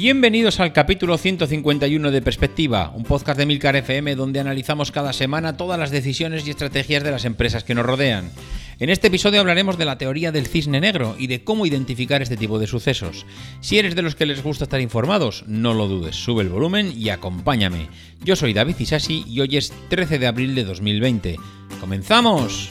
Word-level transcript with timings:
Bienvenidos 0.00 0.60
al 0.60 0.72
capítulo 0.72 1.18
151 1.18 2.10
de 2.10 2.22
Perspectiva, 2.22 2.90
un 2.96 3.04
podcast 3.04 3.38
de 3.38 3.44
Milcar 3.44 3.76
FM 3.76 4.16
donde 4.16 4.40
analizamos 4.40 4.92
cada 4.92 5.12
semana 5.12 5.58
todas 5.58 5.78
las 5.78 5.90
decisiones 5.90 6.46
y 6.46 6.50
estrategias 6.50 7.04
de 7.04 7.10
las 7.10 7.26
empresas 7.26 7.64
que 7.64 7.74
nos 7.74 7.84
rodean. 7.84 8.30
En 8.78 8.88
este 8.88 9.08
episodio 9.08 9.40
hablaremos 9.40 9.76
de 9.76 9.84
la 9.84 9.98
teoría 9.98 10.32
del 10.32 10.46
cisne 10.46 10.80
negro 10.80 11.16
y 11.18 11.26
de 11.26 11.44
cómo 11.44 11.66
identificar 11.66 12.22
este 12.22 12.38
tipo 12.38 12.58
de 12.58 12.66
sucesos. 12.66 13.26
Si 13.60 13.78
eres 13.78 13.94
de 13.94 14.00
los 14.00 14.14
que 14.14 14.24
les 14.24 14.42
gusta 14.42 14.64
estar 14.64 14.80
informados, 14.80 15.44
no 15.46 15.74
lo 15.74 15.86
dudes, 15.86 16.16
sube 16.16 16.44
el 16.44 16.48
volumen 16.48 16.94
y 16.96 17.10
acompáñame. 17.10 17.88
Yo 18.24 18.36
soy 18.36 18.54
David 18.54 18.76
Isasi 18.78 19.26
y 19.28 19.40
hoy 19.40 19.58
es 19.58 19.70
13 19.90 20.18
de 20.18 20.26
abril 20.26 20.54
de 20.54 20.64
2020. 20.64 21.36
¡Comenzamos! 21.78 22.70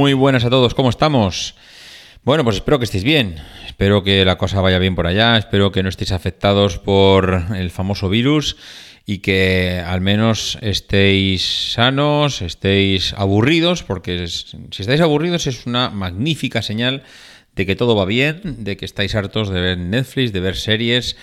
Muy 0.00 0.14
buenas 0.14 0.46
a 0.46 0.48
todos, 0.48 0.72
¿cómo 0.72 0.88
estamos? 0.88 1.54
Bueno, 2.24 2.42
pues 2.42 2.56
espero 2.56 2.78
que 2.78 2.86
estéis 2.86 3.04
bien, 3.04 3.36
espero 3.66 4.02
que 4.02 4.24
la 4.24 4.38
cosa 4.38 4.62
vaya 4.62 4.78
bien 4.78 4.94
por 4.94 5.06
allá, 5.06 5.36
espero 5.36 5.72
que 5.72 5.82
no 5.82 5.90
estéis 5.90 6.12
afectados 6.12 6.78
por 6.78 7.44
el 7.54 7.70
famoso 7.70 8.08
virus 8.08 8.56
y 9.04 9.18
que 9.18 9.84
al 9.86 10.00
menos 10.00 10.56
estéis 10.62 11.72
sanos, 11.74 12.40
estéis 12.40 13.12
aburridos, 13.12 13.82
porque 13.82 14.26
si 14.26 14.56
estáis 14.78 15.02
aburridos 15.02 15.46
es 15.46 15.66
una 15.66 15.90
magnífica 15.90 16.62
señal 16.62 17.02
de 17.54 17.66
que 17.66 17.76
todo 17.76 17.94
va 17.94 18.06
bien, 18.06 18.64
de 18.64 18.78
que 18.78 18.86
estáis 18.86 19.14
hartos 19.14 19.50
de 19.50 19.60
ver 19.60 19.76
Netflix, 19.76 20.32
de 20.32 20.40
ver 20.40 20.56
series, 20.56 21.18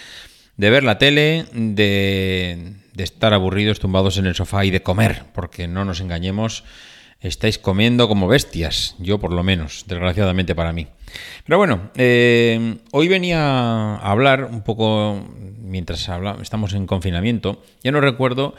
de 0.55 0.69
ver 0.69 0.83
la 0.83 0.99
tele, 0.99 1.47
de, 1.51 2.75
de 2.93 3.03
estar 3.03 3.33
aburridos, 3.33 3.79
tumbados 3.79 4.19
en 4.19 4.27
el 4.27 4.35
sofá 4.35 4.65
y 4.65 4.69
de 4.69 4.83
comer, 4.83 5.23
porque 5.33 5.67
no 5.67 5.83
nos 5.83 5.99
engañemos 5.99 6.63
estáis 7.19 7.57
comiendo 7.57 8.07
como 8.07 8.27
bestias, 8.27 8.95
yo 8.99 9.19
por 9.19 9.33
lo 9.33 9.43
menos, 9.43 9.85
desgraciadamente 9.87 10.55
para 10.55 10.73
mí. 10.73 10.87
Pero 11.45 11.57
bueno, 11.57 11.91
eh, 11.95 12.77
hoy 12.91 13.07
venía 13.07 13.39
a 13.39 14.11
hablar 14.11 14.45
un 14.45 14.61
poco, 14.61 15.25
mientras 15.59 16.09
estamos 16.41 16.73
en 16.73 16.85
confinamiento, 16.85 17.63
ya 17.83 17.91
no 17.91 18.01
recuerdo 18.01 18.55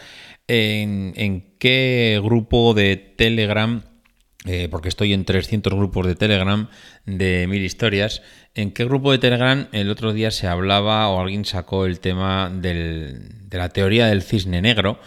en, 0.49 1.55
qué 1.59 2.21
grupo 2.23 2.75
de 2.75 2.97
Telegram, 2.97 3.83
eh, 4.47 4.69
porque 4.71 4.89
estoy 4.89 5.13
en 5.13 5.25
300 5.25 5.75
grupos 5.75 6.07
de 6.07 6.15
Telegram 6.15 6.69
de 7.05 7.47
mil 7.49 7.63
historias, 7.63 8.23
en 8.55 8.73
qué 8.73 8.85
grupo 8.85 9.13
de 9.13 9.19
Telegram 9.19 9.69
el 9.73 9.91
otro 9.91 10.13
día 10.13 10.31
se 10.31 10.47
hablaba 10.47 11.09
o 11.09 11.21
alguien 11.21 11.45
sacó 11.45 11.85
el 11.87 12.01
tema 12.01 12.51
de 12.51 13.21
la 13.51 13.69
teoría 13.69 14.07
del 14.07 14.23
cisne 14.23 14.63
negro 14.63 14.99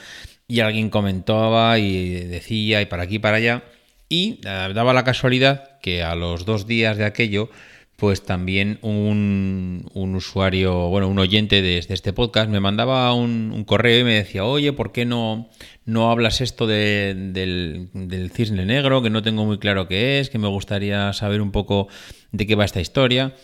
y 0.52 0.60
alguien 0.60 0.90
comentaba 0.90 1.80
y 1.80 2.10
decía 2.10 2.82
y 2.82 2.86
para 2.86 3.04
aquí 3.04 3.16
y 3.16 3.20
para 3.20 3.38
allá. 3.38 3.64
Y 4.10 4.42
eh, 4.46 4.72
daba 4.76 4.92
la 4.92 5.06
casualidad 5.06 5.80
que 5.80 6.04
a 6.04 6.14
los 6.16 6.44
dos 6.44 6.68
días 6.68 6.98
de 6.98 7.06
aquello, 7.06 7.50
pues 7.96 8.24
también 8.24 8.78
un, 8.82 9.90
usuario, 9.94 10.90
bueno, 10.90 11.08
un 11.08 11.20
oyente 11.20 11.62
de, 11.62 11.78
este 11.78 12.12
podcast 12.12 12.50
me 12.50 12.60
mandaba 12.60 13.14
un, 13.14 13.64
correo 13.64 14.02
y 14.02 14.04
me 14.04 14.16
decía, 14.16 14.44
oye, 14.44 14.74
¿por 14.74 14.92
qué 14.92 15.06
no, 15.06 15.50
no 15.86 16.12
hablas 16.12 16.42
esto 16.42 16.68
del, 16.68 17.32
del 17.32 18.32
cisne 18.32 18.66
negro? 18.66 19.02
Que 19.02 19.10
no 19.10 19.22
tengo 19.22 19.46
muy 19.46 19.58
claro 19.58 19.88
qué 19.88 20.20
es, 20.20 20.30
que 20.30 20.38
me 20.38 20.50
gustaría 20.50 21.14
saber 21.14 21.42
un 21.42 21.52
poco 21.52 21.88
de 22.34 22.46
qué 22.46 22.56
va 22.56 22.66
esta 22.66 22.82
historia. 22.82 23.36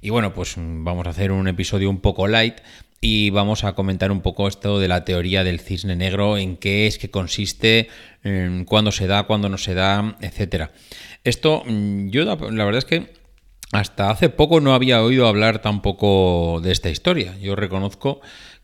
Y 0.00 0.10
bueno, 0.10 0.32
pues 0.32 0.54
vamos 0.56 1.06
a 1.06 1.10
hacer 1.10 1.32
un 1.32 1.48
episodio 1.48 1.88
un 1.88 2.00
poco 2.00 2.26
light 2.26 2.56
y 3.00 3.30
vamos 3.30 3.64
a 3.64 3.74
comentar 3.74 4.10
un 4.10 4.22
poco 4.22 4.48
esto 4.48 4.78
de 4.78 4.88
la 4.88 5.04
teoría 5.04 5.44
del 5.44 5.60
cisne 5.60 5.96
negro, 5.96 6.38
en 6.38 6.56
qué 6.56 6.86
es, 6.86 6.98
qué 6.98 7.10
consiste, 7.10 7.88
cuándo 8.66 8.92
se 8.92 9.06
da, 9.06 9.24
cuándo 9.24 9.48
no 9.48 9.58
se 9.58 9.74
da, 9.74 10.16
etcétera. 10.20 10.72
Esto, 11.22 11.62
mm, 11.66 12.08
yo 12.08 12.24
la 12.24 12.64
verdad 12.64 12.78
es 12.78 12.84
que 12.84 13.12
hasta 13.72 14.10
hace 14.10 14.28
poco 14.28 14.60
no 14.60 14.72
había 14.72 15.02
oído 15.02 15.26
hablar 15.26 15.60
tampoco 15.60 16.60
de 16.62 16.72
esta 16.72 16.90
historia. 16.90 17.36
Yo 17.38 17.56
reconozco 17.56 18.20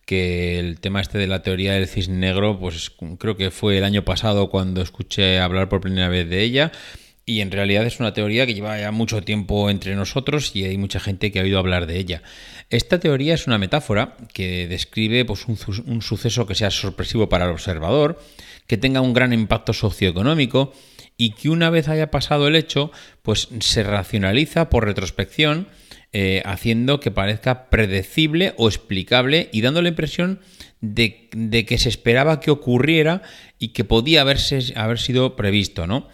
que 0.06 0.58
el 0.58 0.80
tema 0.80 1.00
este 1.00 1.18
de 1.18 1.26
la 1.26 1.42
teoría 1.42 1.74
del 1.74 1.86
cisne 1.86 2.16
negro, 2.16 2.58
pues 2.58 2.92
creo 3.18 3.36
que 3.36 3.50
fue 3.50 3.78
el 3.78 3.84
año 3.84 4.04
pasado 4.04 4.50
cuando 4.50 4.82
escuché 4.82 5.38
hablar 5.38 5.68
por 5.68 5.80
primera 5.80 6.08
vez 6.08 6.28
de 6.28 6.42
ella 6.42 6.72
y 7.30 7.42
en 7.42 7.52
realidad 7.52 7.86
es 7.86 8.00
una 8.00 8.12
teoría 8.12 8.44
que 8.44 8.54
lleva 8.54 8.76
ya 8.80 8.90
mucho 8.90 9.22
tiempo 9.22 9.70
entre 9.70 9.94
nosotros 9.94 10.50
y 10.54 10.64
hay 10.64 10.76
mucha 10.78 10.98
gente 10.98 11.30
que 11.30 11.38
ha 11.38 11.44
oído 11.44 11.60
hablar 11.60 11.86
de 11.86 11.96
ella. 11.96 12.22
Esta 12.70 12.98
teoría 12.98 13.34
es 13.34 13.46
una 13.46 13.56
metáfora 13.56 14.16
que 14.34 14.66
describe 14.66 15.24
pues, 15.24 15.46
un, 15.46 16.02
suceso 16.02 16.46
que 16.48 16.56
sea 16.56 16.72
sorpresivo 16.72 17.28
para 17.28 17.44
el 17.44 17.52
observador, 17.52 18.20
que 18.66 18.78
tenga 18.78 19.00
un 19.00 19.14
gran 19.14 19.32
impacto 19.32 19.72
socioeconómico 19.72 20.72
y 21.16 21.30
que 21.34 21.50
una 21.50 21.70
vez 21.70 21.86
haya 21.86 22.10
pasado 22.10 22.48
el 22.48 22.56
hecho, 22.56 22.90
pues 23.22 23.48
se 23.60 23.84
racionaliza 23.84 24.68
por 24.68 24.84
retrospección, 24.84 25.68
eh, 26.12 26.42
haciendo 26.44 26.98
que 26.98 27.12
parezca 27.12 27.70
predecible 27.70 28.54
o 28.56 28.66
explicable 28.66 29.50
y 29.52 29.60
dando 29.60 29.82
la 29.82 29.90
impresión 29.90 30.40
de, 30.80 31.28
que 31.64 31.78
se 31.78 31.88
esperaba 31.88 32.40
que 32.40 32.50
ocurriera 32.50 33.22
y 33.60 33.68
que 33.68 33.84
podía 33.84 34.22
haberse, 34.22 34.72
haber 34.74 34.98
sido 34.98 35.36
previsto, 35.36 35.86
¿no? 35.86 36.08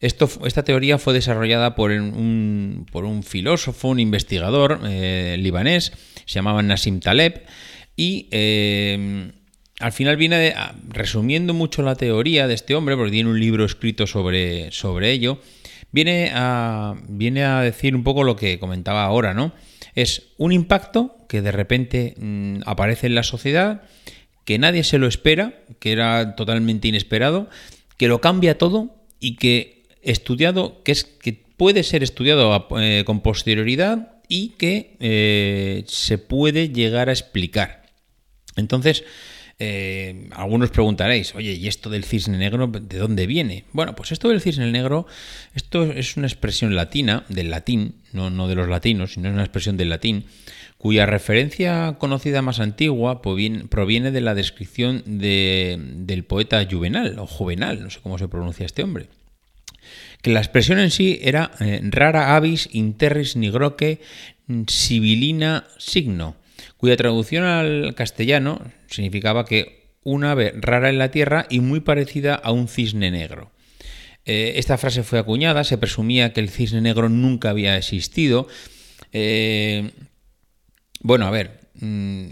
Esta 0.00 0.64
teoría 0.64 0.98
fue 0.98 1.12
desarrollada 1.12 1.74
por 1.74 1.90
un, 1.90 2.86
por 2.90 3.04
un 3.04 3.22
filósofo, 3.22 3.88
un 3.88 4.00
investigador 4.00 4.80
eh, 4.84 5.36
libanés, 5.38 5.92
se 6.24 6.34
llamaba 6.34 6.62
Nassim 6.62 7.00
Taleb, 7.00 7.44
y 7.96 8.28
eh, 8.30 9.30
al 9.78 9.92
final 9.92 10.16
viene 10.16 10.54
resumiendo 10.88 11.52
mucho 11.52 11.82
la 11.82 11.96
teoría 11.96 12.46
de 12.46 12.54
este 12.54 12.74
hombre, 12.74 12.96
porque 12.96 13.10
tiene 13.10 13.28
un 13.28 13.38
libro 13.38 13.64
escrito 13.64 14.06
sobre, 14.06 14.72
sobre 14.72 15.10
ello, 15.10 15.38
viene 15.92 16.30
a, 16.34 16.94
viene 17.08 17.44
a 17.44 17.60
decir 17.60 17.94
un 17.94 18.04
poco 18.04 18.24
lo 18.24 18.36
que 18.36 18.58
comentaba 18.58 19.04
ahora, 19.04 19.34
¿no? 19.34 19.52
Es 19.94 20.32
un 20.38 20.52
impacto 20.52 21.16
que 21.28 21.42
de 21.42 21.52
repente 21.52 22.14
mm, 22.16 22.60
aparece 22.64 23.06
en 23.06 23.14
la 23.14 23.22
sociedad, 23.22 23.82
que 24.44 24.58
nadie 24.58 24.84
se 24.84 24.98
lo 24.98 25.06
espera, 25.06 25.60
que 25.78 25.92
era 25.92 26.36
totalmente 26.36 26.88
inesperado, 26.88 27.48
que 27.96 28.08
lo 28.08 28.20
cambia 28.20 28.56
todo 28.58 29.04
y 29.18 29.36
que 29.36 29.79
estudiado, 30.02 30.82
que 30.82 30.92
es 30.92 31.04
que 31.04 31.44
puede 31.56 31.82
ser 31.82 32.02
estudiado 32.02 32.68
eh, 32.78 33.02
con 33.04 33.20
posterioridad 33.20 34.20
y 34.28 34.50
que 34.50 34.96
eh, 35.00 35.84
se 35.86 36.18
puede 36.18 36.70
llegar 36.70 37.08
a 37.08 37.12
explicar. 37.12 37.82
Entonces, 38.56 39.04
eh, 39.58 40.28
algunos 40.30 40.70
preguntaréis, 40.70 41.34
oye, 41.34 41.52
¿y 41.52 41.68
esto 41.68 41.90
del 41.90 42.04
cisne 42.04 42.38
negro 42.38 42.66
de 42.68 42.96
dónde 42.96 43.26
viene? 43.26 43.64
Bueno, 43.72 43.94
pues 43.94 44.10
esto 44.10 44.30
del 44.30 44.40
cisne 44.40 44.70
negro, 44.72 45.06
esto 45.54 45.84
es 45.84 46.16
una 46.16 46.26
expresión 46.26 46.74
latina, 46.74 47.26
del 47.28 47.50
latín, 47.50 47.96
no, 48.12 48.30
no 48.30 48.48
de 48.48 48.54
los 48.54 48.68
latinos, 48.68 49.12
sino 49.12 49.28
es 49.28 49.34
una 49.34 49.42
expresión 49.42 49.76
del 49.76 49.90
latín, 49.90 50.24
cuya 50.78 51.04
referencia 51.04 51.96
conocida 51.98 52.40
más 52.40 52.58
antigua 52.58 53.20
proviene 53.20 54.12
de 54.12 54.20
la 54.22 54.34
descripción 54.34 55.02
del 55.04 56.24
poeta 56.24 56.66
Juvenal, 56.70 57.18
o 57.18 57.26
Juvenal, 57.26 57.82
no 57.82 57.90
sé 57.90 58.00
cómo 58.02 58.16
se 58.16 58.28
pronuncia 58.28 58.64
este 58.64 58.82
hombre 58.82 59.08
que 60.22 60.30
la 60.30 60.40
expresión 60.40 60.78
en 60.78 60.90
sí 60.90 61.18
era 61.22 61.52
eh, 61.60 61.80
rara 61.82 62.36
avis 62.36 62.68
interris 62.72 63.36
nigroque 63.36 64.00
sibilina 64.66 65.66
signo, 65.78 66.36
cuya 66.76 66.96
traducción 66.96 67.44
al 67.44 67.94
castellano 67.94 68.60
significaba 68.88 69.44
que 69.44 69.94
una 70.02 70.32
ave 70.32 70.52
rara 70.56 70.90
en 70.90 70.98
la 70.98 71.10
tierra 71.10 71.46
y 71.48 71.60
muy 71.60 71.80
parecida 71.80 72.34
a 72.34 72.52
un 72.52 72.68
cisne 72.68 73.10
negro. 73.10 73.52
Eh, 74.24 74.54
esta 74.56 74.76
frase 74.76 75.02
fue 75.02 75.18
acuñada, 75.18 75.64
se 75.64 75.78
presumía 75.78 76.32
que 76.32 76.40
el 76.40 76.50
cisne 76.50 76.80
negro 76.80 77.08
nunca 77.08 77.50
había 77.50 77.76
existido. 77.76 78.48
Eh, 79.12 79.90
bueno, 81.00 81.26
a 81.26 81.30
ver, 81.30 81.60
mm, 81.74 82.26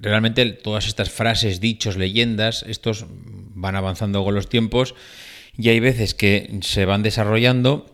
realmente 0.00 0.44
todas 0.46 0.86
estas 0.86 1.10
frases, 1.10 1.60
dichos, 1.60 1.96
leyendas, 1.96 2.64
estos 2.66 3.06
van 3.08 3.76
avanzando 3.76 4.24
con 4.24 4.34
los 4.34 4.48
tiempos 4.48 4.94
y 5.56 5.68
hay 5.68 5.80
veces 5.80 6.14
que 6.14 6.58
se 6.62 6.84
van 6.84 7.02
desarrollando 7.02 7.86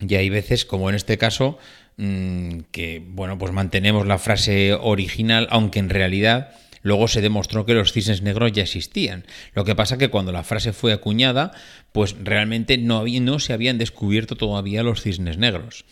y 0.00 0.14
hay 0.16 0.30
veces, 0.30 0.64
como 0.64 0.88
en 0.88 0.94
este 0.94 1.18
caso, 1.18 1.58
mm, 1.96 2.60
que 2.70 3.02
bueno, 3.06 3.38
pues 3.38 3.52
mantenemos 3.52 4.06
la 4.06 4.18
frase 4.18 4.74
original, 4.74 5.46
aunque 5.50 5.78
en 5.78 5.90
realidad 5.90 6.54
luego 6.82 7.06
se 7.06 7.20
demostró 7.20 7.64
que 7.64 7.74
los 7.74 7.92
cisnes 7.92 8.22
negros 8.22 8.52
ya 8.52 8.62
existían. 8.62 9.24
Lo 9.54 9.64
que 9.64 9.76
pasa 9.76 9.98
que 9.98 10.08
cuando 10.08 10.32
la 10.32 10.42
frase 10.42 10.72
fue 10.72 10.92
acuñada, 10.92 11.52
pues 11.92 12.16
realmente 12.20 12.78
no, 12.78 13.04
no 13.06 13.38
se 13.38 13.52
habían 13.52 13.78
descubierto 13.78 14.36
todavía 14.36 14.82
los 14.82 15.02
cisnes 15.02 15.38
negros. 15.38 15.84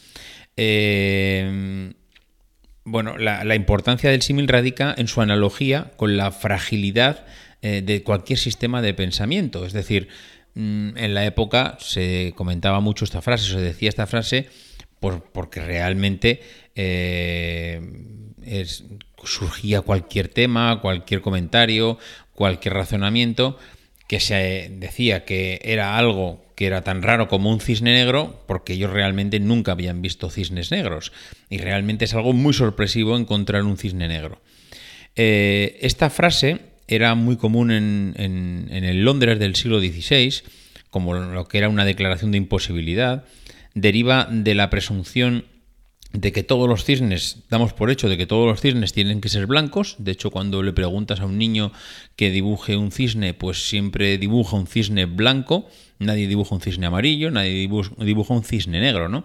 Eh, 0.56 1.92
bueno, 2.84 3.18
la, 3.18 3.54
importancia 3.54 4.10
del 4.10 4.22
símil 4.22 4.48
radica 4.48 4.94
en 4.96 5.06
su 5.06 5.20
analogía 5.20 5.92
con 5.96 6.16
la 6.16 6.32
fragilidad 6.32 7.24
eh, 7.62 7.82
de 7.84 8.02
cualquier 8.02 8.38
sistema 8.38 8.82
de 8.82 8.94
pensamiento. 8.94 9.64
Es 9.64 9.72
decir, 9.72 10.08
en 10.96 11.14
la 11.14 11.24
época 11.24 11.76
se 11.80 12.32
comentaba 12.36 12.80
mucho 12.80 13.04
esta 13.04 13.22
frase, 13.22 13.52
se 13.52 13.60
decía 13.60 13.88
esta 13.88 14.06
frase 14.06 14.48
porque 15.00 15.60
realmente 15.60 16.42
eh, 16.74 17.80
surgía 19.24 19.80
cualquier 19.80 20.28
tema, 20.28 20.80
cualquier 20.80 21.22
comentario, 21.22 21.98
cualquier 22.34 22.74
razonamiento 22.74 23.58
que 24.06 24.20
se 24.20 24.70
decía 24.72 25.24
que 25.24 25.60
era 25.62 25.96
algo 25.96 26.44
que 26.56 26.66
era 26.66 26.82
tan 26.82 27.00
raro 27.00 27.26
como 27.26 27.48
un 27.48 27.60
cisne 27.60 27.94
negro, 27.94 28.44
porque 28.46 28.74
ellos 28.74 28.90
realmente 28.90 29.40
nunca 29.40 29.72
habían 29.72 30.02
visto 30.02 30.28
cisnes 30.28 30.70
negros. 30.70 31.10
Y 31.48 31.56
realmente 31.56 32.04
es 32.04 32.12
algo 32.12 32.34
muy 32.34 32.52
sorpresivo 32.52 33.16
encontrar 33.16 33.62
un 33.62 33.78
cisne 33.78 34.08
negro. 34.08 34.42
Eh, 35.16 35.78
esta 35.80 36.10
frase 36.10 36.69
era 36.94 37.14
muy 37.14 37.36
común 37.36 37.70
en, 37.70 38.14
en 38.16 38.84
el 38.84 39.04
Londres 39.04 39.38
del 39.38 39.56
siglo 39.56 39.80
XVI, 39.80 40.42
como 40.90 41.14
lo 41.14 41.46
que 41.46 41.58
era 41.58 41.68
una 41.68 41.84
declaración 41.84 42.32
de 42.32 42.38
imposibilidad, 42.38 43.24
deriva 43.74 44.28
de 44.30 44.54
la 44.54 44.70
presunción 44.70 45.44
de 46.12 46.32
que 46.32 46.42
todos 46.42 46.68
los 46.68 46.84
cisnes, 46.84 47.44
damos 47.50 47.72
por 47.72 47.90
hecho 47.90 48.08
de 48.08 48.16
que 48.16 48.26
todos 48.26 48.46
los 48.46 48.60
cisnes 48.60 48.92
tienen 48.92 49.20
que 49.20 49.28
ser 49.28 49.46
blancos. 49.46 49.94
De 49.98 50.10
hecho, 50.10 50.30
cuando 50.30 50.62
le 50.62 50.72
preguntas 50.72 51.20
a 51.20 51.26
un 51.26 51.38
niño 51.38 51.72
que 52.16 52.30
dibuje 52.30 52.76
un 52.76 52.90
cisne, 52.90 53.32
pues 53.32 53.68
siempre 53.68 54.18
dibuja 54.18 54.56
un 54.56 54.66
cisne 54.66 55.04
blanco. 55.04 55.68
Nadie 55.98 56.26
dibuja 56.26 56.54
un 56.54 56.60
cisne 56.60 56.86
amarillo, 56.86 57.30
nadie 57.30 57.52
dibuja 57.52 58.34
un 58.34 58.42
cisne 58.42 58.80
negro, 58.80 59.08
¿no? 59.08 59.24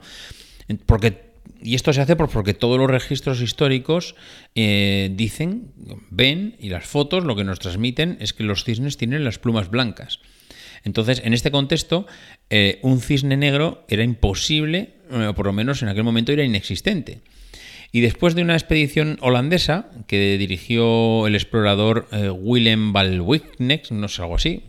Porque, 0.85 1.24
y 1.65 1.75
esto 1.75 1.91
se 1.91 2.01
hace 2.01 2.15
porque 2.15 2.53
todos 2.53 2.77
los 2.77 2.89
registros 2.89 3.41
históricos 3.41 4.15
eh, 4.53 5.09
dicen, 5.13 5.73
ven, 6.11 6.55
y 6.59 6.69
las 6.69 6.85
fotos 6.85 7.23
lo 7.23 7.35
que 7.35 7.43
nos 7.43 7.59
transmiten 7.59 8.17
es 8.21 8.33
que 8.33 8.43
los 8.43 8.63
cisnes 8.63 8.97
tienen 8.97 9.23
las 9.23 9.39
plumas 9.39 9.69
blancas. 9.69 10.19
Entonces, 10.83 11.21
en 11.25 11.33
este 11.33 11.49
contexto, 11.49 12.05
eh, 12.51 12.79
un 12.83 13.01
cisne 13.01 13.35
negro 13.35 13.83
era 13.89 14.03
imposible, 14.03 14.93
o 15.11 15.33
por 15.33 15.47
lo 15.47 15.53
menos 15.53 15.81
en 15.81 15.89
aquel 15.89 16.03
momento 16.03 16.31
era 16.31 16.43
inexistente. 16.43 17.21
Y 17.91 18.01
después 18.01 18.35
de 18.35 18.43
una 18.43 18.53
expedición 18.53 19.17
holandesa 19.21 19.89
que 20.07 20.37
dirigió 20.37 21.25
el 21.25 21.33
explorador 21.33 22.07
eh, 22.11 22.29
Willem 22.29 22.93
van 22.93 23.21
Wickenex, 23.21 23.91
no 23.91 24.07
sé, 24.07 24.21
algo 24.21 24.35
así, 24.35 24.63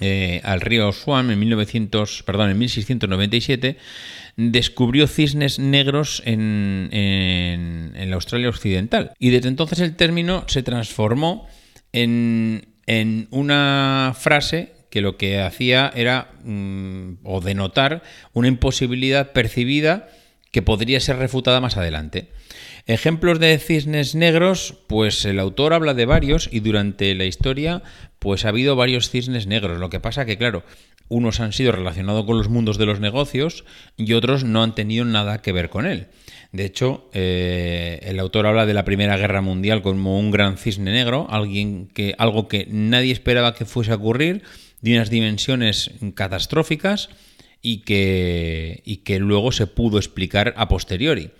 eh, 0.00 0.40
al 0.44 0.60
río 0.60 0.92
Swan 0.92 1.30
en, 1.30 1.38
1900, 1.38 2.22
perdón, 2.22 2.50
en 2.50 2.58
1697, 2.58 3.78
descubrió 4.36 5.06
cisnes 5.06 5.58
negros 5.58 6.22
en, 6.24 6.90
en, 6.92 8.10
la 8.10 8.16
Australia 8.16 8.48
Occidental. 8.48 9.12
Y 9.18 9.30
desde 9.30 9.48
entonces 9.48 9.80
el 9.80 9.96
término 9.96 10.44
se 10.46 10.62
transformó 10.62 11.46
en, 11.92 12.68
en 12.86 13.28
una 13.30 14.14
frase 14.18 14.72
que 14.90 15.00
lo 15.00 15.16
que 15.16 15.40
hacía 15.40 15.90
era 15.94 16.30
mm, 16.44 17.18
o 17.24 17.40
denotar 17.40 18.02
una 18.32 18.48
imposibilidad 18.48 19.32
percibida 19.32 20.08
que 20.50 20.62
podría 20.62 21.00
ser 21.00 21.16
refutada 21.16 21.60
más 21.60 21.76
adelante. 21.76 22.28
Ejemplos 22.86 23.40
de 23.40 23.58
cisnes 23.58 24.14
negros, 24.14 24.76
pues 24.86 25.24
el 25.24 25.40
autor 25.40 25.74
habla 25.74 25.92
de 25.92 26.06
varios 26.06 26.48
y 26.52 26.60
durante 26.60 27.14
la 27.14 27.24
historia 27.24 27.82
pues 28.18 28.44
ha 28.44 28.50
habido 28.50 28.76
varios 28.76 29.10
cisnes 29.10 29.46
negros. 29.46 29.78
Lo 29.78 29.90
que 29.90 30.00
pasa 30.00 30.24
que 30.24 30.38
claro, 30.38 30.62
unos 31.08 31.40
han 31.40 31.52
sido 31.52 31.72
relacionados 31.72 32.24
con 32.26 32.38
los 32.38 32.48
mundos 32.48 32.78
de 32.78 32.86
los 32.86 33.00
negocios 33.00 33.64
y 33.96 34.12
otros 34.12 34.44
no 34.44 34.62
han 34.62 34.74
tenido 34.74 35.04
nada 35.04 35.42
que 35.42 35.52
ver 35.52 35.68
con 35.68 35.86
él. 35.86 36.08
De 36.52 36.64
hecho, 36.64 37.10
eh, 37.12 38.00
el 38.02 38.18
autor 38.18 38.46
habla 38.46 38.66
de 38.66 38.74
la 38.74 38.84
Primera 38.84 39.16
Guerra 39.16 39.40
Mundial 39.40 39.82
como 39.82 40.18
un 40.18 40.30
gran 40.30 40.56
cisne 40.56 40.92
negro, 40.92 41.26
alguien 41.28 41.88
que, 41.88 42.14
algo 42.18 42.48
que 42.48 42.66
nadie 42.70 43.12
esperaba 43.12 43.54
que 43.54 43.64
fuese 43.64 43.92
a 43.92 43.96
ocurrir 43.96 44.42
de 44.80 44.94
unas 44.94 45.10
dimensiones 45.10 45.90
catastróficas 46.14 47.08
y 47.62 47.78
que, 47.78 48.82
y 48.84 48.98
que 48.98 49.18
luego 49.18 49.52
se 49.52 49.66
pudo 49.66 49.98
explicar 49.98 50.54
a 50.56 50.68
posteriori. 50.68 51.30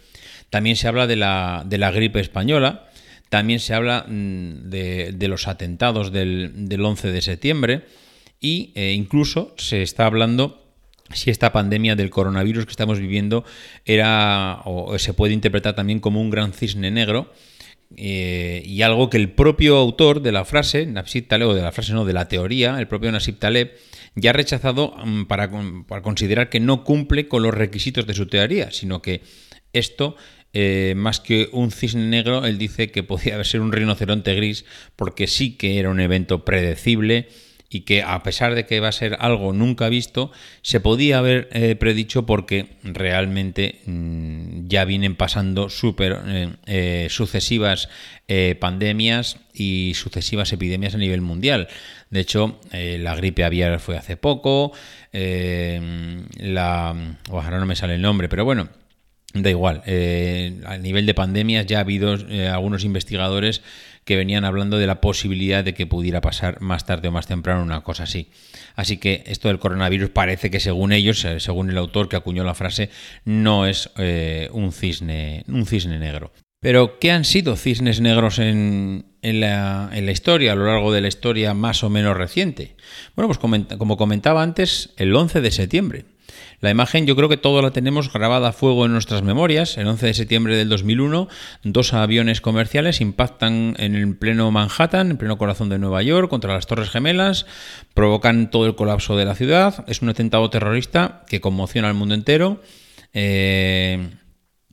También 0.50 0.76
se 0.76 0.88
habla 0.88 1.06
de 1.06 1.16
la, 1.16 1.64
de 1.66 1.78
la 1.78 1.90
gripe 1.90 2.20
española, 2.20 2.88
también 3.28 3.60
se 3.60 3.74
habla 3.74 4.06
mm, 4.08 4.68
de, 4.70 5.28
los 5.28 5.48
atentados 5.48 6.12
del, 6.12 6.80
11 6.80 7.10
de 7.10 7.22
septiembre 7.22 7.84
e 8.40 8.92
incluso 8.92 9.54
se 9.56 9.82
está 9.82 10.06
hablando 10.06 10.62
si 11.12 11.30
esta 11.30 11.52
pandemia 11.52 11.96
del 11.96 12.10
coronavirus 12.10 12.66
que 12.66 12.70
estamos 12.70 13.00
viviendo 13.00 13.44
era 13.84 14.60
o 14.64 14.98
se 14.98 15.14
puede 15.14 15.34
interpretar 15.34 15.74
también 15.74 16.00
como 16.00 16.20
un 16.20 16.30
gran 16.30 16.52
cisne 16.52 16.90
negro 16.90 17.32
eh, 17.94 18.62
y 18.64 18.82
algo 18.82 19.08
que 19.10 19.16
el 19.16 19.30
propio 19.30 19.76
autor 19.76 20.20
de 20.20 20.32
la 20.32 20.44
frase, 20.44 20.86
Nasib 20.86 21.28
Taleb, 21.28 21.48
o 21.48 21.54
de 21.54 21.62
la 21.62 21.72
frase 21.72 21.92
no, 21.92 22.04
de 22.04 22.12
la 22.12 22.28
teoría, 22.28 22.78
el 22.78 22.88
propio 22.88 23.12
Nasib 23.12 23.38
Taleb, 23.38 23.74
ya 24.16 24.30
ha 24.30 24.32
rechazado 24.32 24.94
mm, 25.04 25.24
para, 25.24 25.50
considerar 26.02 26.48
que 26.48 26.60
no 26.60 26.84
cumple 26.84 27.28
con 27.28 27.42
los 27.42 27.54
requisitos 27.54 28.06
de 28.06 28.14
su 28.14 28.26
teoría, 28.26 28.70
sino 28.72 29.02
que 29.02 29.22
esto, 29.72 30.16
eh, 30.52 30.94
más 30.96 31.20
que 31.20 31.48
un 31.52 31.70
cisne 31.70 32.06
negro, 32.06 32.44
él 32.44 32.58
dice 32.58 32.90
que 32.90 33.02
podía 33.02 33.42
ser 33.44 33.60
un 33.60 33.72
rinoceronte 33.72 34.34
gris, 34.34 34.64
porque 34.96 35.26
sí 35.26 35.56
que 35.56 35.78
era 35.78 35.90
un 35.90 36.00
evento 36.00 36.44
predecible, 36.44 37.28
y 37.76 37.82
que 37.82 38.02
a 38.02 38.22
pesar 38.22 38.54
de 38.54 38.64
que 38.64 38.80
va 38.80 38.88
a 38.88 38.92
ser 38.92 39.18
algo 39.20 39.52
nunca 39.52 39.90
visto, 39.90 40.32
se 40.62 40.80
podía 40.80 41.18
haber 41.18 41.50
eh, 41.52 41.76
predicho 41.76 42.24
porque 42.24 42.68
realmente 42.82 43.80
mm, 43.84 44.66
ya 44.66 44.86
vienen 44.86 45.14
pasando 45.14 45.68
super, 45.68 46.18
eh, 46.26 46.48
eh, 46.64 47.06
sucesivas 47.10 47.90
pandemias 48.58 49.38
y 49.54 49.92
sucesivas 49.94 50.52
epidemias 50.52 50.96
a 50.96 50.98
nivel 50.98 51.20
mundial. 51.20 51.68
De 52.10 52.18
hecho, 52.18 52.58
la 52.72 53.14
gripe 53.14 53.44
aviar 53.44 53.78
fue 53.78 53.96
hace 53.96 54.16
poco, 54.16 54.72
la... 55.12 57.16
ahora 57.30 57.60
no 57.60 57.66
me 57.66 57.76
sale 57.76 57.94
el 57.94 58.02
nombre, 58.02 58.28
pero 58.28 58.44
bueno, 58.44 58.68
Da 59.32 59.50
igual, 59.50 59.82
a 60.64 60.78
nivel 60.78 61.06
de 61.06 61.14
pandemias 61.14 61.66
ya 61.66 61.78
ha 61.78 61.82
habido 61.82 62.16
algunos 62.52 62.82
investigadores 62.82 63.62
que 64.06 64.16
venían 64.16 64.44
hablando 64.44 64.78
de 64.78 64.86
la 64.86 65.00
posibilidad 65.00 65.64
de 65.64 65.74
que 65.74 65.84
pudiera 65.84 66.20
pasar 66.20 66.60
más 66.60 66.86
tarde 66.86 67.08
o 67.08 67.12
más 67.12 67.26
temprano 67.26 67.64
una 67.64 67.80
cosa 67.80 68.04
así. 68.04 68.30
Así 68.76 68.98
que 68.98 69.24
esto 69.26 69.48
del 69.48 69.58
coronavirus 69.58 70.10
parece 70.10 70.48
que 70.48 70.60
según 70.60 70.92
ellos, 70.92 71.24
eh, 71.24 71.40
según 71.40 71.70
el 71.70 71.76
autor 71.76 72.08
que 72.08 72.14
acuñó 72.14 72.44
la 72.44 72.54
frase, 72.54 72.88
no 73.24 73.66
es 73.66 73.90
eh, 73.98 74.48
un, 74.52 74.70
cisne, 74.70 75.42
un 75.48 75.66
cisne 75.66 75.98
negro. 75.98 76.32
Pero, 76.60 77.00
¿qué 77.00 77.10
han 77.10 77.24
sido 77.24 77.56
cisnes 77.56 78.00
negros 78.00 78.38
en, 78.38 79.06
la, 79.22 79.90
en, 79.92 80.06
la, 80.06 80.12
historia, 80.12 80.52
a 80.52 80.54
lo 80.54 80.66
largo 80.66 80.92
de 80.92 81.00
la 81.00 81.08
historia 81.08 81.52
más 81.52 81.82
o 81.82 81.90
menos 81.90 82.16
reciente? 82.16 82.76
Bueno, 83.16 83.26
pues 83.26 83.38
como 83.76 83.96
comentaba 83.96 84.40
antes, 84.42 84.94
el 84.96 85.14
11 85.14 85.40
de 85.40 85.50
septiembre. 85.50 86.04
La 86.60 86.70
imagen 86.70 87.06
yo 87.06 87.16
creo 87.16 87.28
que 87.28 87.36
todo 87.36 87.62
la 87.62 87.70
tenemos 87.70 88.12
grabada 88.12 88.48
a 88.48 88.52
fuego 88.52 88.86
en 88.86 88.92
nuestras 88.92 89.22
memorias. 89.22 89.76
El 89.78 89.86
11 89.88 90.06
de 90.06 90.14
septiembre 90.14 90.56
del 90.56 90.68
2001, 90.68 91.28
dos 91.64 91.92
aviones 91.92 92.40
comerciales 92.40 93.00
impactan 93.00 93.74
en 93.78 93.94
el 93.94 94.16
pleno 94.16 94.50
Manhattan, 94.50 95.10
en 95.10 95.16
pleno 95.16 95.38
corazón 95.38 95.68
de 95.68 95.78
Nueva 95.78 96.02
York, 96.02 96.30
contra 96.30 96.54
las 96.54 96.66
Torres 96.66 96.90
Gemelas, 96.90 97.46
provocan 97.94 98.50
todo 98.50 98.66
el 98.66 98.74
colapso 98.74 99.16
de 99.16 99.24
la 99.24 99.34
ciudad. 99.34 99.84
Es 99.86 100.02
un 100.02 100.08
atentado 100.08 100.48
terrorista 100.50 101.24
que 101.28 101.40
conmociona 101.40 101.88
al 101.88 101.94
mundo 101.94 102.14
entero. 102.14 102.60
Eh, 103.12 104.10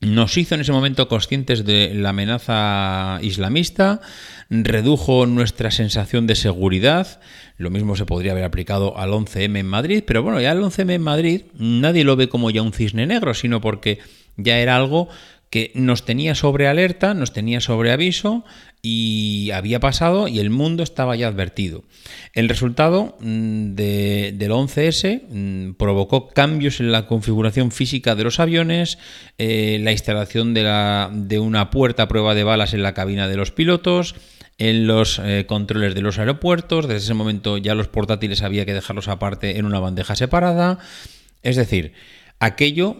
nos 0.05 0.37
hizo 0.37 0.55
en 0.55 0.61
ese 0.61 0.71
momento 0.71 1.07
conscientes 1.07 1.65
de 1.65 1.93
la 1.93 2.09
amenaza 2.09 3.19
islamista, 3.21 4.01
redujo 4.49 5.25
nuestra 5.25 5.71
sensación 5.71 6.27
de 6.27 6.35
seguridad, 6.35 7.19
lo 7.57 7.69
mismo 7.69 7.95
se 7.95 8.05
podría 8.05 8.31
haber 8.31 8.43
aplicado 8.43 8.97
al 8.97 9.11
11M 9.11 9.59
en 9.59 9.67
Madrid, 9.67 10.03
pero 10.05 10.23
bueno, 10.23 10.41
ya 10.41 10.51
el 10.51 10.61
11M 10.61 10.91
en 10.91 11.01
Madrid 11.01 11.41
nadie 11.53 12.03
lo 12.03 12.15
ve 12.15 12.29
como 12.29 12.49
ya 12.49 12.61
un 12.61 12.73
cisne 12.73 13.05
negro, 13.05 13.33
sino 13.33 13.61
porque 13.61 13.99
ya 14.37 14.59
era 14.59 14.75
algo 14.75 15.09
que 15.49 15.71
nos 15.75 16.03
tenía 16.03 16.33
sobre 16.33 16.67
alerta, 16.67 17.13
nos 17.13 17.31
tenía 17.31 17.61
sobre 17.61 17.91
aviso 17.91 18.43
y 18.85 19.51
había 19.51 19.79
pasado 19.79 20.27
y 20.27 20.39
el 20.39 20.49
mundo 20.49 20.83
estaba 20.83 21.15
ya 21.15 21.29
advertido. 21.29 21.85
El 22.33 22.49
resultado 22.49 23.17
mm, 23.21 23.75
del 23.75 24.51
11S 24.51 25.21
mm, 25.29 25.73
provocó 25.75 26.27
cambios 26.27 26.81
en 26.81 26.91
la 26.91 27.07
configuración 27.07 27.71
física 27.71 28.13
de 28.15 28.25
los 28.25 28.41
aviones, 28.41 28.97
eh, 29.37 29.79
la 29.81 29.93
instalación 29.93 30.53
de, 30.53 31.39
una 31.39 31.69
puerta 31.69 32.03
a 32.03 32.07
prueba 32.09 32.35
de 32.35 32.43
balas 32.43 32.73
en 32.73 32.83
la 32.83 32.93
cabina 32.93 33.29
de 33.29 33.37
los 33.37 33.51
pilotos, 33.51 34.15
en 34.57 34.85
los 34.85 35.17
eh, 35.23 35.45
controles 35.47 35.95
de 35.95 36.01
los 36.01 36.19
aeropuertos, 36.19 36.85
desde 36.85 37.05
ese 37.05 37.13
momento 37.13 37.57
ya 37.57 37.75
los 37.75 37.87
portátiles 37.87 38.43
había 38.43 38.65
que 38.65 38.73
dejarlos 38.73 39.07
aparte 39.07 39.57
en 39.57 39.65
una 39.65 39.79
bandeja 39.79 40.17
separada. 40.17 40.77
Es 41.41 41.55
decir, 41.55 41.93
aquello 42.39 42.97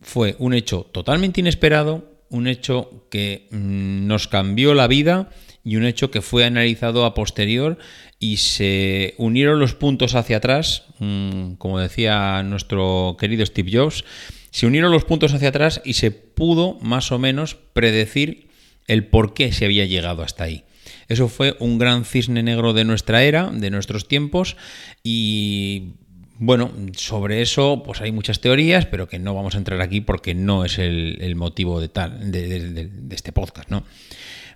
fue 0.00 0.34
un 0.38 0.54
hecho 0.54 0.88
totalmente 0.92 1.40
inesperado, 1.40 2.10
un 2.30 2.46
hecho 2.46 3.06
que 3.10 3.48
mm, 3.50 4.06
nos 4.06 4.28
cambió 4.28 4.74
la 4.74 4.86
vida 4.86 5.30
y 5.62 5.76
un 5.76 5.84
hecho 5.84 6.10
que 6.10 6.22
fue 6.22 6.44
analizado 6.44 7.04
a 7.04 7.14
posterior 7.14 7.78
y 8.18 8.38
se 8.38 9.14
unieron 9.18 9.60
los 9.60 9.74
puntos 9.74 10.14
hacia 10.14 10.38
atrás, 10.38 10.84
mm, 10.98 11.54
como 11.54 11.78
decía 11.78 12.42
nuestro 12.42 13.16
querido 13.18 13.44
Steve 13.44 13.70
Jobs, 13.72 14.04
se 14.50 14.66
unieron 14.66 14.92
los 14.92 15.04
puntos 15.04 15.34
hacia 15.34 15.48
atrás 15.48 15.80
y 15.84 15.94
se 15.94 16.10
pudo 16.10 16.78
más 16.80 17.12
o 17.12 17.18
menos 17.18 17.56
predecir 17.72 18.48
el 18.86 19.06
por 19.06 19.34
qué 19.34 19.52
se 19.52 19.66
había 19.66 19.84
llegado 19.84 20.22
hasta 20.22 20.44
ahí. 20.44 20.64
Eso 21.08 21.28
fue 21.28 21.56
un 21.60 21.78
gran 21.78 22.04
cisne 22.04 22.42
negro 22.42 22.72
de 22.72 22.84
nuestra 22.84 23.22
era, 23.22 23.50
de 23.52 23.70
nuestros 23.70 24.08
tiempos, 24.08 24.56
y 25.02 25.94
bueno, 26.40 26.72
sobre 26.96 27.42
eso 27.42 27.82
pues 27.84 28.00
hay 28.00 28.12
muchas 28.12 28.40
teorías, 28.40 28.86
pero 28.86 29.06
que 29.06 29.18
no 29.18 29.34
vamos 29.34 29.54
a 29.54 29.58
entrar 29.58 29.82
aquí 29.82 30.00
porque 30.00 30.34
no 30.34 30.64
es 30.64 30.78
el, 30.78 31.34
motivo 31.36 31.82
de, 31.82 31.90
tal, 31.90 32.32
de, 32.32 32.90
este 33.10 33.30
podcast, 33.30 33.68
¿no? 33.68 33.84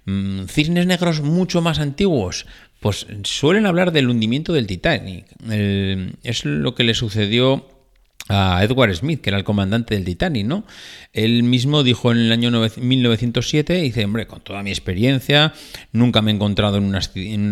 Mm, 0.07 0.47
cisnes 0.47 0.87
negros 0.87 1.21
mucho 1.21 1.61
más 1.61 1.81
antiguos, 1.81 2.47
pues 2.81 3.07
suelen 3.25 3.67
hablar 3.67 3.93
del 3.93 4.09
hundimiento 4.09 4.55
del 4.55 4.67
Titanic. 4.67 5.27
es 6.23 6.47
lo 6.47 6.75
que 6.75 6.85
le 6.85 6.95
sucedió 6.95 7.69
a 8.29 8.65
Edward 8.65 8.95
Smith, 8.95 9.21
que 9.21 9.31
era 9.31 9.39
el 9.39 9.45
comandante 9.45 9.95
del 9.95 10.05
Titanic, 10.05 10.47
¿no? 10.47 10.65
Él 11.13 11.43
mismo 11.43 11.83
dijo 11.83 12.11
en 12.11 12.19
el 12.19 12.33
año 12.33 12.51
1907, 12.51 13.75
dice, 13.75 14.05
hombre, 14.05 14.27
con 14.27 14.41
toda 14.41 14.63
mi 14.63 14.71
experiencia, 14.71 15.53
nunca 15.93 16.23
me 16.23 16.31
he 16.31 16.35
encontrado 16.35 16.79
en 16.79 16.85
un, 16.85 16.95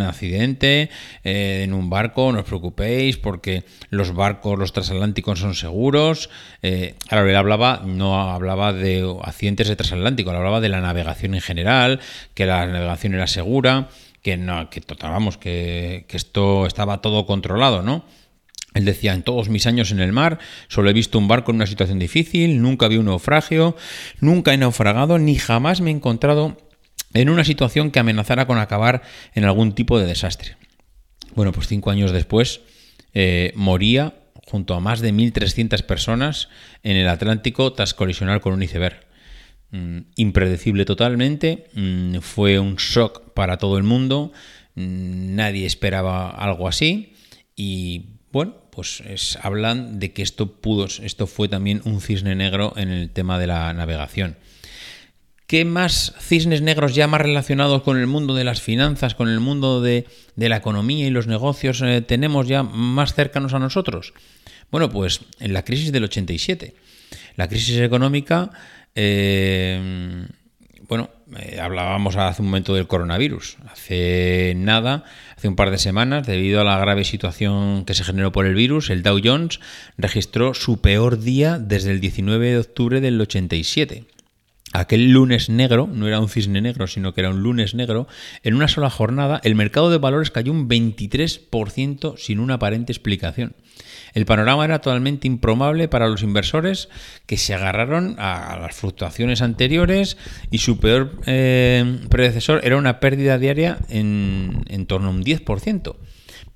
accidente, 0.02 0.90
eh, 1.24 1.62
en 1.64 1.74
un 1.74 1.90
barco, 1.90 2.32
no 2.32 2.40
os 2.40 2.46
preocupéis, 2.46 3.18
porque 3.18 3.64
los 3.90 4.14
barcos, 4.14 4.58
los 4.58 4.72
transatlánticos 4.72 5.40
son 5.40 5.54
seguros. 5.54 6.30
Eh, 6.62 6.94
ahora, 7.10 7.28
él 7.28 7.36
hablaba, 7.36 7.82
no 7.84 8.30
hablaba 8.30 8.72
de 8.72 9.04
accidentes 9.22 9.68
de 9.68 9.76
transatlántico, 9.76 10.30
él 10.30 10.36
hablaba 10.36 10.60
de 10.60 10.70
la 10.70 10.80
navegación 10.80 11.34
en 11.34 11.42
general, 11.42 12.00
que 12.34 12.46
la 12.46 12.66
navegación 12.66 13.14
era 13.14 13.26
segura, 13.26 13.88
que 14.22 14.38
no, 14.38 14.70
que, 14.70 14.80
vamos, 15.02 15.36
que, 15.36 16.06
que 16.08 16.16
esto 16.16 16.64
estaba 16.64 17.02
todo 17.02 17.26
controlado, 17.26 17.82
¿no? 17.82 18.04
Él 18.74 18.84
decía, 18.84 19.12
en 19.12 19.22
todos 19.22 19.48
mis 19.48 19.66
años 19.66 19.90
en 19.90 20.00
el 20.00 20.12
mar, 20.12 20.38
solo 20.68 20.90
he 20.90 20.92
visto 20.92 21.18
un 21.18 21.28
barco 21.28 21.50
en 21.50 21.56
una 21.56 21.66
situación 21.66 21.98
difícil, 21.98 22.62
nunca 22.62 22.88
vi 22.88 22.96
un 22.96 23.06
naufragio, 23.06 23.76
nunca 24.20 24.54
he 24.54 24.56
naufragado, 24.56 25.18
ni 25.18 25.36
jamás 25.36 25.80
me 25.80 25.90
he 25.90 25.94
encontrado 25.94 26.56
en 27.14 27.28
una 27.28 27.44
situación 27.44 27.90
que 27.90 27.98
amenazara 27.98 28.46
con 28.46 28.58
acabar 28.58 29.02
en 29.34 29.44
algún 29.44 29.74
tipo 29.74 29.98
de 29.98 30.06
desastre. 30.06 30.56
Bueno, 31.34 31.52
pues 31.52 31.66
cinco 31.66 31.90
años 31.90 32.12
después 32.12 32.60
eh, 33.14 33.52
moría 33.54 34.14
junto 34.46 34.74
a 34.74 34.80
más 34.80 35.00
de 35.00 35.12
1.300 35.12 35.82
personas 35.82 36.48
en 36.82 36.96
el 36.96 37.08
Atlántico 37.08 37.72
tras 37.72 37.94
colisionar 37.94 38.40
con 38.40 38.52
un 38.54 38.62
iceberg. 38.62 39.06
Mm, 39.70 40.00
impredecible 40.16 40.84
totalmente, 40.84 41.68
mm, 41.74 42.18
fue 42.18 42.58
un 42.58 42.76
shock 42.76 43.32
para 43.32 43.56
todo 43.56 43.78
el 43.78 43.84
mundo, 43.84 44.32
mm, 44.74 45.34
nadie 45.34 45.64
esperaba 45.64 46.28
algo 46.30 46.68
así 46.68 47.14
y 47.56 48.18
bueno, 48.32 48.54
pues 48.70 49.02
hablan 49.42 49.98
de 49.98 50.12
que 50.12 50.22
esto 50.22 50.52
pudo, 50.52 50.86
esto 50.86 51.26
fue 51.26 51.48
también 51.48 51.82
un 51.84 52.00
cisne 52.00 52.34
negro 52.34 52.72
en 52.76 52.90
el 52.90 53.10
tema 53.10 53.38
de 53.38 53.46
la 53.46 53.72
navegación. 53.74 54.36
¿Qué 55.46 55.66
más 55.66 56.14
cisnes 56.18 56.62
negros 56.62 56.94
ya 56.94 57.06
más 57.06 57.20
relacionados 57.20 57.82
con 57.82 57.98
el 57.98 58.06
mundo 58.06 58.34
de 58.34 58.44
las 58.44 58.62
finanzas, 58.62 59.14
con 59.14 59.28
el 59.28 59.38
mundo 59.38 59.82
de, 59.82 60.06
la 60.36 60.56
economía 60.56 61.06
y 61.06 61.10
los 61.10 61.26
negocios 61.26 61.82
eh, 61.82 62.00
tenemos 62.00 62.48
ya 62.48 62.62
más 62.62 63.12
cercanos 63.12 63.52
a 63.52 63.58
nosotros? 63.58 64.14
Bueno, 64.70 64.88
pues 64.88 65.20
en 65.40 65.52
la 65.52 65.62
crisis 65.62 65.92
del 65.92 66.04
87. 66.04 66.74
La 67.36 67.48
crisis 67.48 67.78
económica, 67.80 68.50
eh, 68.94 70.26
bueno, 70.88 71.10
eh, 71.38 71.60
hablábamos 71.60 72.16
hace 72.16 72.42
un 72.42 72.48
momento 72.48 72.74
del 72.74 72.86
coronavirus. 72.86 73.56
Hace 73.70 74.54
nada, 74.56 75.04
hace 75.36 75.48
un 75.48 75.56
par 75.56 75.70
de 75.70 75.78
semanas, 75.78 76.26
debido 76.26 76.60
a 76.60 76.64
la 76.64 76.78
grave 76.78 77.04
situación 77.04 77.84
que 77.84 77.94
se 77.94 78.04
generó 78.04 78.32
por 78.32 78.46
el 78.46 78.54
virus, 78.54 78.90
el 78.90 79.02
Dow 79.02 79.20
Jones 79.22 79.60
registró 79.96 80.54
su 80.54 80.80
peor 80.80 81.20
día 81.20 81.58
desde 81.58 81.90
el 81.90 82.00
19 82.00 82.50
de 82.50 82.58
octubre 82.58 83.00
del 83.00 83.20
87. 83.20 84.04
Aquel 84.72 85.12
lunes 85.12 85.48
negro, 85.48 85.88
no 85.92 86.08
era 86.08 86.20
un 86.20 86.28
cisne 86.28 86.60
negro, 86.60 86.86
sino 86.86 87.12
que 87.12 87.20
era 87.20 87.30
un 87.30 87.42
lunes 87.42 87.74
negro, 87.74 88.08
en 88.42 88.54
una 88.54 88.68
sola 88.68 88.90
jornada 88.90 89.40
el 89.44 89.54
mercado 89.54 89.90
de 89.90 89.98
valores 89.98 90.30
cayó 90.30 90.52
un 90.52 90.68
23% 90.68 92.16
sin 92.16 92.40
una 92.40 92.54
aparente 92.54 92.92
explicación. 92.92 93.54
El 94.14 94.26
panorama 94.26 94.64
era 94.64 94.80
totalmente 94.80 95.26
improbable 95.26 95.88
para 95.88 96.08
los 96.08 96.22
inversores 96.22 96.88
que 97.26 97.36
se 97.36 97.54
agarraron 97.54 98.16
a 98.18 98.58
las 98.60 98.74
fluctuaciones 98.74 99.42
anteriores 99.42 100.16
y 100.50 100.58
su 100.58 100.78
peor 100.78 101.18
eh, 101.26 102.00
predecesor 102.10 102.60
era 102.64 102.76
una 102.76 103.00
pérdida 103.00 103.38
diaria 103.38 103.78
en, 103.88 104.64
en 104.68 104.86
torno 104.86 105.08
a 105.08 105.12
un 105.12 105.24
10%. 105.24 105.96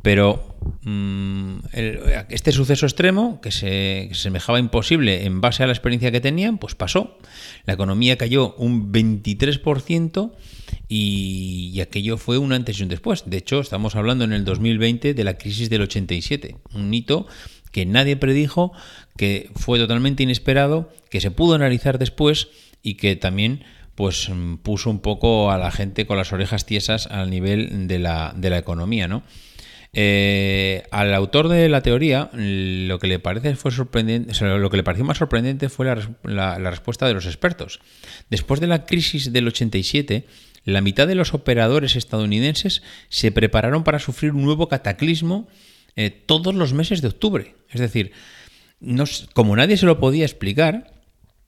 Pero 0.07 0.57
mm, 0.83 1.57
este 2.29 2.53
suceso 2.53 2.87
extremo, 2.87 3.41
que 3.41 3.51
se, 3.51 4.09
semejaba 4.13 4.61
imposible 4.61 5.25
en 5.25 5.41
base 5.41 5.65
a 5.65 5.67
la 5.67 5.73
experiencia 5.73 6.13
que 6.13 6.21
tenían, 6.21 6.59
pues 6.59 6.77
pasó. 6.77 7.19
La 7.65 7.75
economía 7.75 8.17
cayó 8.17 8.55
un 8.55 8.93
23% 8.93 10.33
y, 10.87 11.73
y, 11.75 11.81
aquello 11.81 12.19
fue 12.19 12.39
un 12.39 12.53
antes 12.53 12.79
y 12.79 12.85
un 12.85 12.89
después. 12.89 13.25
De 13.27 13.37
hecho, 13.37 13.59
estamos 13.59 13.97
hablando 13.97 14.25
en 14.25 14.33
el 14.33 14.45
2020 14.45 15.13
de 15.13 15.25
la 15.25 15.39
crisis 15.39 15.71
del 15.71 15.83
87, 15.83 16.55
un 16.73 16.95
hito 16.95 17.27
que 17.73 17.85
nadie 17.85 18.15
predijo, 18.15 18.71
que 19.17 19.51
fue 19.57 19.81
totalmente 19.81 20.23
inesperado, 20.23 20.93
que 21.11 21.21
se 21.21 21.33
pudo 21.33 21.57
analizar 21.57 21.99
después 21.99 22.47
y 22.81 22.95
que 22.95 23.17
también 23.17 23.65
pues 23.97 24.31
puso 24.63 24.89
un 24.89 25.01
poco 25.01 25.51
a 25.51 25.59
la 25.59 25.73
gente 25.73 26.07
con 26.07 26.17
las 26.17 26.33
orejas 26.33 26.65
tiesas 26.65 27.09
al 27.09 27.29
nivel 27.29 27.89
de 27.89 27.99
la, 27.99 28.33
de 28.37 28.51
la 28.51 28.59
economía, 28.59 29.09
¿no? 29.09 29.25
Eh, 29.99 30.83
al 30.91 31.15
autor 31.15 31.49
de 31.49 31.71
la 31.71 31.81
teoría, 31.81 32.29
lo 32.35 32.99
que 32.99 33.07
le 33.07 33.19
parece 33.19 33.57
fue 33.57 33.71
sorprendente, 33.71 34.45
lo 34.45 34.69
que 34.69 34.77
le 34.77 34.85
pareció 34.85 35.07
más 35.07 35.17
sorprendente 35.17 35.71
fue 35.71 35.87
la, 35.87 36.59
respuesta 36.59 37.09
de 37.09 37.15
los 37.15 37.25
expertos. 37.25 37.81
Después 38.29 38.61
de 38.61 38.67
la 38.67 38.85
crisis 38.85 39.33
del 39.33 39.49
87, 39.49 40.27
la 40.65 40.83
mitad 40.83 41.09
de 41.09 41.15
los 41.15 41.33
operadores 41.33 41.97
estadounidenses 41.97 42.83
se 43.09 43.33
prepararon 43.33 43.85
para 43.85 43.99
sufrir 43.99 44.33
un 44.33 44.43
nuevo 44.45 44.69
cataclismo 44.69 45.49
eh, 45.97 46.11
todos 46.11 46.55
los 46.55 46.75
meses 46.75 47.01
de 47.01 47.09
octubre. 47.09 47.55
Es 47.71 47.81
decir, 47.81 48.13
como 49.33 49.57
nadie 49.57 49.79
se 49.79 49.87
lo 49.87 49.99
podía 49.99 50.27
explicar, 50.27 50.93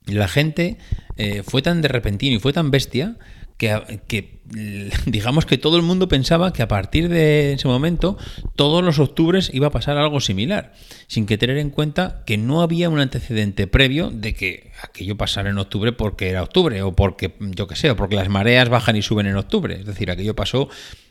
la 0.07 0.27
gente 0.27 0.79
eh, 1.19 1.43
fue 1.43 1.61
tan 1.61 1.83
de 1.83 1.89
repentino 1.89 2.37
y 2.37 2.41
fue 2.41 2.55
tan 2.55 2.71
bestia 2.71 3.19
que, 3.59 4.39
digamos 5.07 5.45
que 5.45 5.59
todo 5.59 5.77
el 5.77 5.83
mundo 5.83 6.09
pensaba 6.09 6.53
que 6.53 6.63
a 6.63 6.69
partir 6.69 7.09
de 7.09 7.53
ese 7.55 7.69
momento 7.69 8.17
todos 8.57 8.83
los 8.85 8.99
octubres 9.01 9.51
iba 9.53 9.67
a 9.67 9.71
pasar 9.71 9.99
algo 9.99 10.21
similar, 10.21 10.73
sin 11.09 11.27
que 11.27 11.37
tener 11.37 11.59
en 11.59 11.71
cuenta 11.71 12.23
que 12.25 12.39
no 12.39 12.63
había 12.63 12.89
un 12.89 13.01
antecedente 13.01 13.67
previo 13.67 14.11
de 14.11 14.33
que 14.35 14.71
aquello 14.83 15.17
pasara 15.17 15.51
en 15.51 15.59
octubre 15.59 15.93
porque 15.93 16.31
era 16.31 16.43
octubre 16.43 16.81
o 16.83 16.95
porque 16.95 17.35
yo 17.41 17.67
qué 17.67 17.77
sé, 17.77 17.91
o 17.91 17.97
porque 17.97 18.15
las 18.15 18.29
mareas 18.29 18.69
bajan 18.69 18.97
y 18.97 19.03
suben 19.03 19.27
en 19.27 19.37
octubre, 19.37 19.75
es 19.75 19.85
decir, 19.85 20.11
aquello 20.11 20.35
pasó 20.35 20.69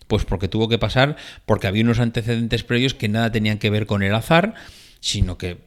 pues 0.07 0.23
porque 0.23 0.47
tuvo 0.47 0.69
que 0.69 0.79
pasar 0.79 1.17
porque 1.45 1.67
había 1.67 1.83
unos 1.83 1.99
antecedentes 1.99 2.63
previos 2.63 2.93
que 2.93 3.09
nada 3.09 3.29
tenían 3.29 3.57
que 3.59 3.69
ver 3.69 3.85
con 3.85 4.03
el 4.03 4.15
azar, 4.15 4.55
sino 5.01 5.37
que 5.37 5.66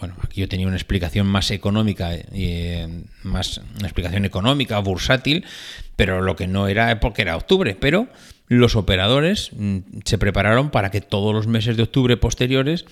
bueno, 0.00 0.16
aquí 0.22 0.40
yo 0.40 0.48
tenía 0.48 0.66
una 0.66 0.76
explicación 0.76 1.26
más 1.26 1.50
económica, 1.50 2.10
eh, 2.12 3.04
más 3.22 3.58
una 3.78 3.86
explicación 3.86 4.24
económica, 4.24 4.78
bursátil, 4.80 5.44
pero 5.94 6.22
lo 6.22 6.34
que 6.34 6.48
no 6.48 6.66
era 6.66 6.98
porque 6.98 7.22
era 7.22 7.36
octubre. 7.36 7.76
Pero 7.78 8.08
los 8.48 8.74
operadores 8.74 9.50
mm, 9.52 9.78
se 10.04 10.18
prepararon 10.18 10.70
para 10.70 10.90
que 10.90 11.00
todos 11.00 11.32
los 11.32 11.46
meses 11.46 11.76
de 11.76 11.84
octubre 11.84 12.16
posteriores 12.16 12.84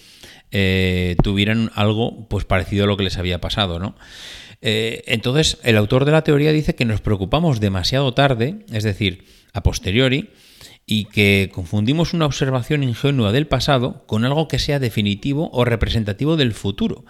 eh, 0.52 1.16
tuvieran 1.22 1.72
algo 1.74 2.28
pues 2.28 2.44
parecido 2.44 2.84
a 2.84 2.86
lo 2.86 2.96
que 2.96 3.04
les 3.04 3.18
había 3.18 3.40
pasado, 3.40 3.80
¿no? 3.80 3.96
Eh, 4.60 5.02
entonces, 5.06 5.58
el 5.62 5.76
autor 5.76 6.04
de 6.04 6.12
la 6.12 6.22
teoría 6.22 6.52
dice 6.52 6.74
que 6.74 6.84
nos 6.84 7.00
preocupamos 7.00 7.60
demasiado 7.60 8.14
tarde, 8.14 8.64
es 8.72 8.84
decir, 8.84 9.24
a 9.52 9.62
posteriori, 9.62 10.30
y 10.90 11.04
que 11.04 11.50
confundimos 11.52 12.14
una 12.14 12.24
observación 12.24 12.82
ingenua 12.82 13.30
del 13.30 13.46
pasado 13.46 14.06
con 14.06 14.24
algo 14.24 14.48
que 14.48 14.58
sea 14.58 14.78
definitivo 14.78 15.50
o 15.52 15.66
representativo 15.66 16.38
del 16.38 16.54
futuro. 16.54 17.04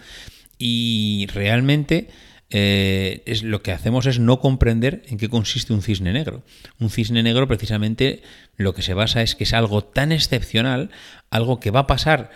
Y 0.59 1.29
realmente 1.33 2.09
eh, 2.51 3.23
es, 3.25 3.45
lo 3.45 3.63
que 3.63 3.71
hacemos 3.71 4.07
es 4.07 4.19
no 4.19 4.41
comprender 4.41 5.05
en 5.07 5.17
qué 5.17 5.29
consiste 5.29 5.73
un 5.73 5.83
cisne 5.83 6.13
negro. 6.13 6.43
Un 6.81 6.91
cisne 6.91 7.23
negro 7.23 7.47
precisamente 7.47 8.23
lo 8.57 8.75
que 8.75 8.83
se 8.83 8.95
basa 8.95 9.23
es 9.23 9.37
que 9.37 9.45
es 9.45 9.55
algo 9.55 9.85
tan 9.85 10.11
excepcional, 10.11 10.91
algo 11.31 11.61
que 11.61 11.71
va 11.71 11.81
a 11.81 11.87
pasar 11.87 12.31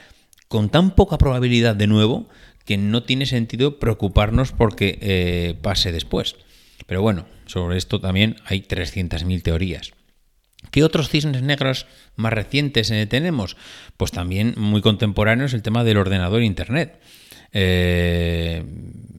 con 0.46 0.68
tan 0.68 0.94
poca 0.94 1.18
probabilidad 1.18 1.74
de 1.74 1.88
nuevo, 1.88 2.28
que 2.64 2.76
no 2.76 3.02
tiene 3.02 3.26
sentido 3.26 3.80
preocuparnos 3.80 4.52
porque 4.52 4.96
eh, 5.02 5.54
pase 5.60 5.90
después. 5.90 6.36
Pero 6.86 7.02
bueno, 7.02 7.26
sobre 7.46 7.78
esto 7.78 8.00
también 8.00 8.36
hay 8.44 8.60
300.000 8.60 9.42
teorías. 9.42 9.92
¿Qué 10.72 10.82
otros 10.82 11.10
cisnes 11.10 11.42
negros 11.42 11.86
más 12.16 12.32
recientes 12.32 12.90
eh, 12.90 13.06
tenemos? 13.06 13.58
Pues 13.98 14.10
también 14.10 14.54
muy 14.56 14.80
contemporáneos 14.80 15.52
el 15.52 15.60
tema 15.60 15.84
del 15.84 15.98
ordenador 15.98 16.40
e 16.40 16.46
Internet. 16.46 16.98
Eh, 17.52 18.64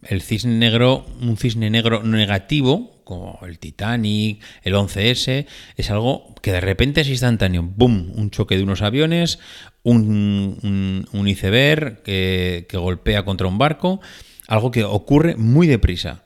el 0.02 0.22
cisne 0.24 0.56
negro, 0.56 1.06
un 1.22 1.38
cisne 1.38 1.70
negro 1.70 2.02
negativo, 2.02 3.04
como 3.04 3.40
el 3.46 3.60
Titanic, 3.60 4.44
el 4.64 4.74
11S, 4.74 5.46
es 5.78 5.92
algo 5.92 6.34
que 6.42 6.52
de 6.52 6.60
repente 6.60 7.02
es 7.02 7.10
instantáneo. 7.10 7.62
¡Bum! 7.62 8.12
Un 8.16 8.32
choque 8.32 8.58
de 8.58 8.64
unos 8.64 8.82
aviones, 8.82 9.38
un, 9.84 11.06
iceberg 11.28 12.02
que, 12.02 12.66
que 12.68 12.78
golpea 12.78 13.26
contra 13.26 13.46
un 13.46 13.60
barco, 13.60 14.02
algo 14.48 14.72
que 14.72 14.84
ocurre 14.84 15.36
muy 15.36 15.68
deprisa. 15.68 16.24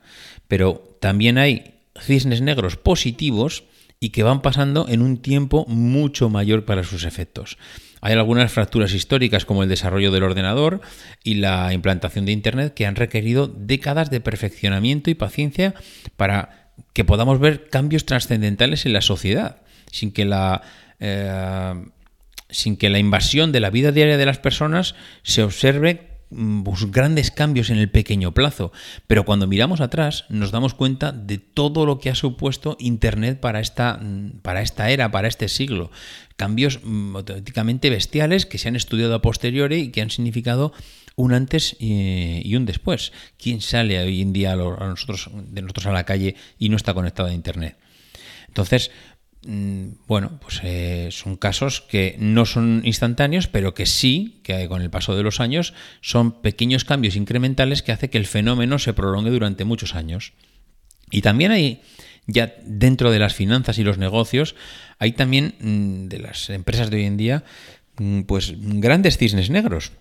Pero 0.48 0.96
también 1.00 1.36
hay 1.36 1.74
cisnes 2.00 2.40
negros 2.40 2.78
positivos 2.78 3.64
y 4.00 4.10
que 4.10 4.22
van 4.22 4.42
pasando 4.42 4.86
en 4.88 5.02
un 5.02 5.18
tiempo 5.18 5.64
mucho 5.66 6.28
mayor 6.28 6.64
para 6.64 6.84
sus 6.84 7.04
efectos. 7.04 7.58
Hay 8.00 8.12
algunas 8.12 8.52
fracturas 8.52 8.92
históricas 8.92 9.44
como 9.44 9.62
el 9.62 9.68
desarrollo 9.68 10.12
del 10.12 10.22
ordenador 10.22 10.80
y 11.24 11.34
la 11.34 11.72
implantación 11.72 12.26
de 12.26 12.32
Internet 12.32 12.74
que 12.74 12.86
han 12.86 12.96
requerido 12.96 13.48
décadas 13.48 14.10
de 14.10 14.20
perfeccionamiento 14.20 15.10
y 15.10 15.14
paciencia 15.14 15.74
para 16.16 16.70
que 16.92 17.04
podamos 17.04 17.40
ver 17.40 17.68
cambios 17.68 18.06
trascendentales 18.06 18.86
en 18.86 18.92
la 18.92 19.00
sociedad, 19.00 19.62
sin 19.90 20.12
que 20.12 20.24
la, 20.24 20.62
eh, 21.00 21.74
sin 22.50 22.76
que 22.76 22.88
la 22.88 23.00
invasión 23.00 23.50
de 23.50 23.60
la 23.60 23.70
vida 23.70 23.90
diaria 23.90 24.16
de 24.16 24.26
las 24.26 24.38
personas 24.38 24.94
se 25.22 25.42
observe 25.42 26.07
pues, 26.30 26.90
grandes 26.90 27.30
cambios 27.30 27.70
en 27.70 27.78
el 27.78 27.90
pequeño 27.90 28.32
plazo, 28.32 28.72
pero 29.06 29.24
cuando 29.24 29.46
miramos 29.46 29.80
atrás 29.80 30.24
nos 30.28 30.50
damos 30.50 30.74
cuenta 30.74 31.12
de 31.12 31.38
todo 31.38 31.86
lo 31.86 31.98
que 31.98 32.10
ha 32.10 32.14
supuesto 32.14 32.76
Internet 32.78 33.40
para 33.40 33.60
esta, 33.60 33.98
mm, 34.00 34.40
para 34.42 34.62
esta 34.62 34.90
era, 34.90 35.10
para 35.10 35.28
este 35.28 35.48
siglo. 35.48 35.90
Cambios 36.36 36.80
mm, 36.82 37.16
auténticamente 37.16 37.90
bestiales 37.90 38.46
que 38.46 38.58
se 38.58 38.68
han 38.68 38.76
estudiado 38.76 39.14
a 39.14 39.22
posteriori 39.22 39.76
y 39.76 39.88
que 39.90 40.02
han 40.02 40.10
significado 40.10 40.72
un 41.16 41.32
antes 41.32 41.76
y 41.80 42.54
un 42.54 42.64
después. 42.64 43.12
¿Quién 43.42 43.60
sale 43.60 43.98
hoy 43.98 44.22
en 44.22 44.32
día 44.32 44.52
a 44.52 44.56
de 44.56 45.62
nosotros 45.62 45.86
a 45.86 45.92
la 45.92 46.04
calle 46.04 46.36
y 46.60 46.68
no 46.68 46.76
está 46.76 46.94
conectado 46.94 47.28
a 47.28 47.32
Internet? 47.32 47.76
Entonces, 48.46 48.90
Mm, 48.90 49.07
bueno, 50.06 50.38
pues 50.42 50.60
eh, 50.62 51.08
son 51.10 51.36
casos 51.36 51.80
que 51.80 52.16
no 52.18 52.44
son 52.44 52.82
instantáneos, 52.84 53.46
pero 53.48 53.72
que 53.72 53.86
sí, 53.86 54.40
que 54.42 54.68
con 54.68 54.82
el 54.82 54.90
paso 54.90 55.16
de 55.16 55.22
los 55.22 55.40
años, 55.40 55.72
son 56.02 56.42
pequeños 56.42 56.84
cambios 56.84 57.16
incrementales 57.16 57.82
que 57.82 57.92
hace 57.92 58.10
que 58.10 58.18
el 58.18 58.26
fenómeno 58.26 58.78
se 58.78 58.92
prolongue 58.92 59.30
durante 59.30 59.64
muchos 59.64 59.94
años. 59.94 60.34
Y 61.10 61.22
también 61.22 61.50
hay, 61.50 61.80
ya 62.26 62.56
dentro 62.62 63.10
de 63.10 63.20
las 63.20 63.34
finanzas 63.34 63.78
y 63.78 63.84
los 63.84 63.96
negocios, 63.96 64.54
hay 64.98 65.12
también 65.12 65.54
mm, 65.60 66.08
de 66.08 66.18
las 66.18 66.50
empresas 66.50 66.90
de 66.90 66.98
hoy 66.98 67.04
en 67.04 67.16
día, 67.16 67.44
mm, 67.98 68.22
pues 68.22 68.52
grandes 68.54 69.16
cisnes 69.16 69.48
negros. 69.48 69.92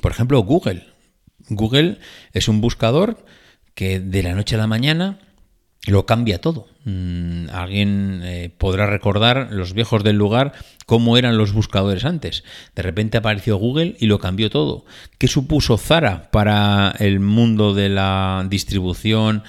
Por 0.00 0.10
ejemplo, 0.10 0.40
Google. 0.40 0.84
Google 1.48 1.98
es 2.32 2.48
un 2.48 2.60
buscador 2.60 3.24
que 3.74 4.00
de 4.00 4.24
la 4.24 4.34
noche 4.34 4.56
a 4.56 4.58
la 4.58 4.66
mañana 4.66 5.20
lo 5.86 6.06
cambia 6.06 6.40
todo. 6.40 6.66
Mm, 6.84 7.48
alguien 7.50 8.20
eh, 8.24 8.50
podrá 8.56 8.86
recordar 8.86 9.48
los 9.50 9.74
viejos 9.74 10.02
del 10.04 10.16
lugar 10.16 10.52
cómo 10.86 11.16
eran 11.16 11.36
los 11.36 11.52
buscadores 11.52 12.04
antes. 12.04 12.44
De 12.74 12.82
repente 12.82 13.18
apareció 13.18 13.56
Google 13.56 13.96
y 13.98 14.06
lo 14.06 14.18
cambió 14.18 14.50
todo. 14.50 14.84
¿Qué 15.18 15.28
supuso 15.28 15.76
Zara 15.78 16.30
para 16.30 16.94
el 16.98 17.20
mundo 17.20 17.74
de 17.74 17.88
la 17.88 18.46
distribución? 18.48 19.42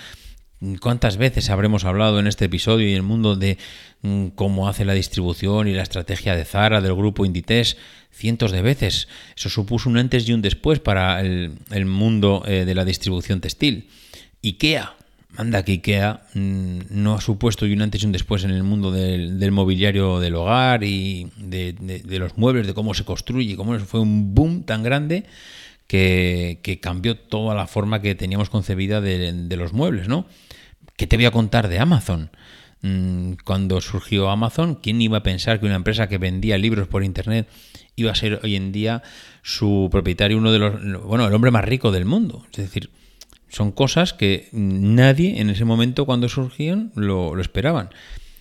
¿Cuántas 0.81 1.17
veces 1.17 1.49
habremos 1.49 1.85
hablado 1.85 2.19
en 2.19 2.27
este 2.27 2.45
episodio 2.45 2.87
y 2.87 2.91
en 2.91 2.97
el 2.97 3.03
mundo 3.03 3.35
de 3.35 3.57
mm, 4.01 4.27
cómo 4.29 4.67
hace 4.67 4.85
la 4.85 4.93
distribución 4.93 5.67
y 5.67 5.73
la 5.73 5.83
estrategia 5.83 6.35
de 6.35 6.45
Zara, 6.45 6.81
del 6.81 6.95
grupo 6.95 7.25
Inditex? 7.25 7.77
Cientos 8.11 8.51
de 8.51 8.61
veces. 8.61 9.09
Eso 9.35 9.49
supuso 9.49 9.89
un 9.89 9.97
antes 9.97 10.27
y 10.27 10.33
un 10.33 10.41
después 10.41 10.79
para 10.79 11.19
el, 11.19 11.85
mundo 11.85 12.43
eh, 12.45 12.63
de 12.63 12.73
la 12.73 12.85
distribución 12.85 13.41
textil. 13.41 13.89
IKEA, 14.41 14.95
Anda 15.37 15.63
que 15.63 15.73
IKEA 15.73 16.21
mm, 16.33 16.79
no 16.89 17.15
ha 17.15 17.21
supuesto 17.21 17.65
y 17.65 17.73
un 17.73 17.81
antes 17.81 18.03
y 18.03 18.05
un 18.05 18.11
después 18.11 18.43
en 18.43 18.51
el 18.51 18.63
mundo 18.63 18.91
del, 18.91 19.51
mobiliario 19.51 20.19
del 20.19 20.35
hogar 20.35 20.83
y 20.83 21.31
de, 21.37 22.19
los 22.19 22.37
muebles, 22.37 22.67
de 22.67 22.73
cómo 22.73 22.93
se 22.93 23.05
construye, 23.05 23.55
cómo 23.55 23.77
fue 23.79 23.99
un 23.99 24.33
boom 24.33 24.63
tan 24.63 24.83
grande 24.83 25.25
que, 25.87 26.79
cambió 26.81 27.17
toda 27.17 27.55
la 27.55 27.67
forma 27.67 28.01
que 28.01 28.15
teníamos 28.15 28.49
concebida 28.49 29.01
de, 29.01 29.55
los 29.57 29.73
muebles, 29.73 30.07
¿no? 30.07 30.25
¿Qué 30.97 31.07
te 31.07 31.17
voy 31.17 31.25
a 31.25 31.31
contar 31.31 31.67
de 31.67 31.79
Amazon? 31.79 32.29
Mm, 32.81 33.33
cuando 33.43 33.81
surgió 33.81 34.29
Amazon, 34.29 34.75
¿quién 34.75 35.01
iba 35.01 35.17
a 35.17 35.23
pensar 35.23 35.59
que 35.59 35.65
una 35.65 35.75
empresa 35.75 36.07
que 36.07 36.17
vendía 36.17 36.57
libros 36.57 36.87
por 36.87 37.03
internet 37.03 37.49
iba 37.95 38.11
a 38.11 38.15
ser 38.15 38.39
hoy 38.43 38.55
en 38.55 38.71
día 38.71 39.03
su 39.41 39.89
propietario, 39.91 40.37
uno 40.37 40.51
de 40.51 40.59
los, 40.59 41.03
bueno, 41.03 41.27
el 41.27 41.33
hombre 41.33 41.51
más 41.51 41.65
rico 41.65 41.91
del 41.91 42.05
mundo? 42.05 42.45
Es 42.51 42.57
decir, 42.57 42.89
son 43.49 43.71
cosas 43.71 44.13
que 44.13 44.49
nadie 44.51 45.39
en 45.39 45.49
ese 45.49 45.65
momento 45.65 46.05
cuando 46.05 46.29
surgían 46.29 46.91
lo, 46.95 47.39
esperaban. 47.39 47.89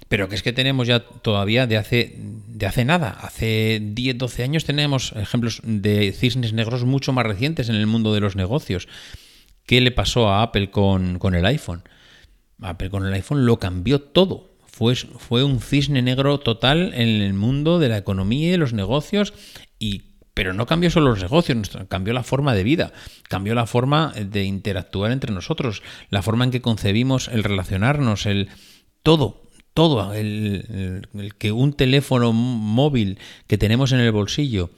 Pero 0.09 0.29
que 0.29 0.35
es 0.35 0.43
que 0.43 0.53
tenemos 0.53 0.87
ya 0.87 1.01
todavía 1.01 1.67
de 1.67 1.77
hace, 1.77 2.15
de 2.19 2.67
hace 2.67 2.85
nada, 2.85 3.11
hace 3.11 3.81
10, 3.83 4.19
12 4.19 4.43
años 4.43 4.65
tenemos 4.65 5.13
ejemplos 5.17 5.61
de 5.65 6.13
cisnes 6.13 6.53
negros 6.53 6.85
mucho 6.85 7.13
más 7.13 7.27
recientes 7.27 7.69
en 7.69 7.77
el 7.77 7.87
mundo 7.87 8.15
de 8.15 8.21
los 8.21 8.37
negocios. 8.37 8.87
¿Qué 9.67 9.81
le 9.81 9.91
pasó 9.91 10.29
a 10.29 10.43
Apple 10.43 10.71
con, 10.71 11.19
con 11.19 11.35
el 11.35 11.47
iPhone? 11.47 11.83
Apple 12.61 12.91
con 12.91 13.07
el 13.07 13.15
iPhone 13.15 13.47
lo 13.47 13.59
cambió 13.59 14.01
todo. 14.01 14.55
Fue, 14.67 14.95
fue 14.95 15.45
un 15.45 15.61
cisne 15.61 16.03
negro 16.03 16.39
total 16.41 16.93
en 16.95 17.09
el 17.23 17.33
mundo 17.33 17.79
de 17.79 17.89
la 17.89 17.97
economía 17.97 18.49
y 18.49 18.51
de 18.51 18.59
los 18.59 18.73
negocios 18.73 19.33
pero 20.35 20.53
no 20.53 20.67
cambió 20.67 20.91
solo 20.91 21.11
los 21.11 21.23
negocios, 21.23 21.71
cambió 21.89 22.13
la 22.13 22.25
forma 22.25 22.55
de 22.55 22.65
vida, 22.65 22.93
cambió 23.29 23.55
la 23.55 23.67
forma 23.67 24.13
de 24.13 24.45
interactuar 24.45 25.13
entre 25.13 25.33
nosotros, 25.33 25.83
la 26.11 26.23
forma 26.23 26.45
en 26.45 26.51
que 26.51 26.61
concebimos 26.61 27.29
el 27.29 27.45
relacionarnos, 27.45 28.27
el 28.27 28.49
todo, 29.05 29.45
todo, 29.75 30.13
el, 30.13 31.07
que 31.39 31.53
un 31.53 31.73
teléfono 31.73 32.33
móvil 32.33 33.19
que 33.47 33.59
tenemos 33.59 33.93
en 33.93 34.01
el 34.01 34.13
bolsillo 34.13 34.71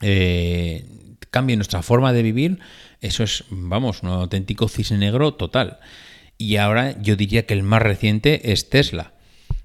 eh, 0.00 0.86
cambie 1.30 1.56
nuestra 1.56 1.82
forma 1.82 2.14
de 2.14 2.22
vivir, 2.22 2.58
eso 3.00 3.22
es, 3.22 3.44
vamos, 3.50 4.02
un 4.02 4.08
auténtico 4.08 4.68
cisne 4.68 4.98
negro 4.98 5.34
total. 5.34 5.78
Y 6.38 6.56
ahora 6.56 7.00
yo 7.00 7.16
diría 7.16 7.46
que 7.46 7.54
el 7.54 7.62
más 7.62 7.82
reciente 7.82 8.52
es 8.52 8.68
Tesla. 8.68 9.12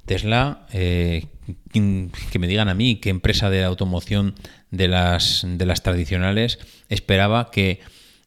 Tesla, 0.05 0.67
eh, 0.73 1.27
que 1.71 2.39
me 2.39 2.47
digan 2.47 2.69
a 2.69 2.73
mí 2.73 2.97
qué 2.97 3.09
empresa 3.09 3.49
de 3.49 3.63
automoción 3.63 4.35
de 4.71 4.87
las, 4.87 5.45
de 5.45 5.65
las 5.65 5.83
tradicionales 5.83 6.59
esperaba 6.89 7.51
que 7.51 7.79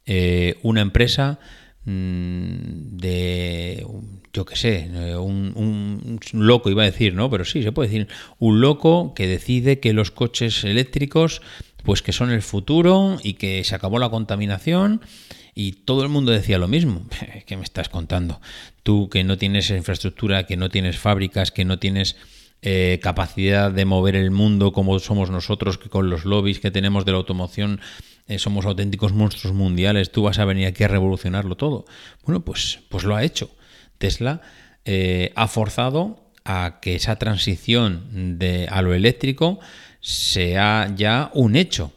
eh, 0.07 0.59
una 0.63 0.83
empresa 0.83 1.39
mm, 1.85 2.97
de, 2.97 3.87
yo 4.33 4.45
qué 4.45 4.57
sé, 4.57 4.91
un, 5.19 5.53
un, 5.55 6.21
loco 6.33 6.71
iba 6.71 6.83
a 6.83 6.87
decir, 6.87 7.15
¿no? 7.15 7.31
Pero 7.31 7.45
sí, 7.45 7.63
se 7.63 7.73
puede 7.73 7.89
decir, 7.89 8.09
un 8.39 8.61
loco 8.61 9.15
que 9.15 9.27
decide 9.27 9.81
que 9.81 9.93
los 9.93 10.11
coches 10.11 10.65
eléctricos, 10.65 11.41
pues 11.83 12.03
que 12.03 12.13
son 12.13 12.31
el 12.31 12.43
futuro 12.43 13.19
y 13.23 13.35
que 13.35 13.65
se 13.65 13.75
acabó 13.75 13.99
la 13.99 14.11
contaminación 14.11 15.01
y 15.55 15.73
todo 15.73 16.03
el 16.03 16.09
mundo 16.09 16.33
decía 16.33 16.59
lo 16.59 16.69
mismo. 16.69 17.07
¿Qué 17.47 17.57
me 17.57 17.63
estás 17.63 17.89
contando? 17.89 18.41
Tú 18.83 19.09
que 19.09 19.25
no 19.25 19.39
tienes 19.39 19.71
infraestructura, 19.71 20.47
que 20.47 20.57
no 20.57 20.69
tienes 20.69 20.99
fábricas, 20.99 21.51
que 21.51 21.65
no 21.65 21.79
tienes 21.79 22.17
eh, 22.67 22.99
capacidad 23.03 23.71
de 23.71 23.85
mover 23.85 24.17
el 24.17 24.31
mundo 24.31 24.73
como 24.73 24.99
somos 24.99 25.29
nosotros, 25.29 25.77
que 25.77 25.91
con 25.91 26.09
los 26.09 26.25
lobbies 26.25 26.61
que 26.61 26.71
tenemos 26.71 27.05
de 27.05 27.13
la 27.13 27.19
automoción 27.19 27.79
eh, 28.27 28.39
somos 28.39 28.65
auténticos 28.65 29.13
monstruos 29.13 29.55
mundiales, 29.55 30.11
tú 30.11 30.23
vas 30.23 30.39
a 30.39 30.47
venir 30.47 30.67
aquí 30.67 30.83
a 30.83 30.89
revolucionarlo 30.89 31.57
todo. 31.59 31.85
Bueno, 32.25 32.43
pues, 32.43 32.79
pues 32.89 33.05
lo 33.05 33.15
ha 33.15 33.23
hecho. 33.23 33.51
Tesla 33.99 34.41
eh, 34.87 35.31
ha 35.37 35.47
forzado 35.47 36.25
a 36.47 36.79
que 36.81 36.95
esa 36.95 37.17
transición 37.17 38.39
de, 38.39 38.67
a 38.71 38.81
lo 38.81 38.95
eléctrico 38.95 39.61
sea 40.01 40.91
ya 40.97 41.31
un 41.35 41.57
hecho. 41.57 41.93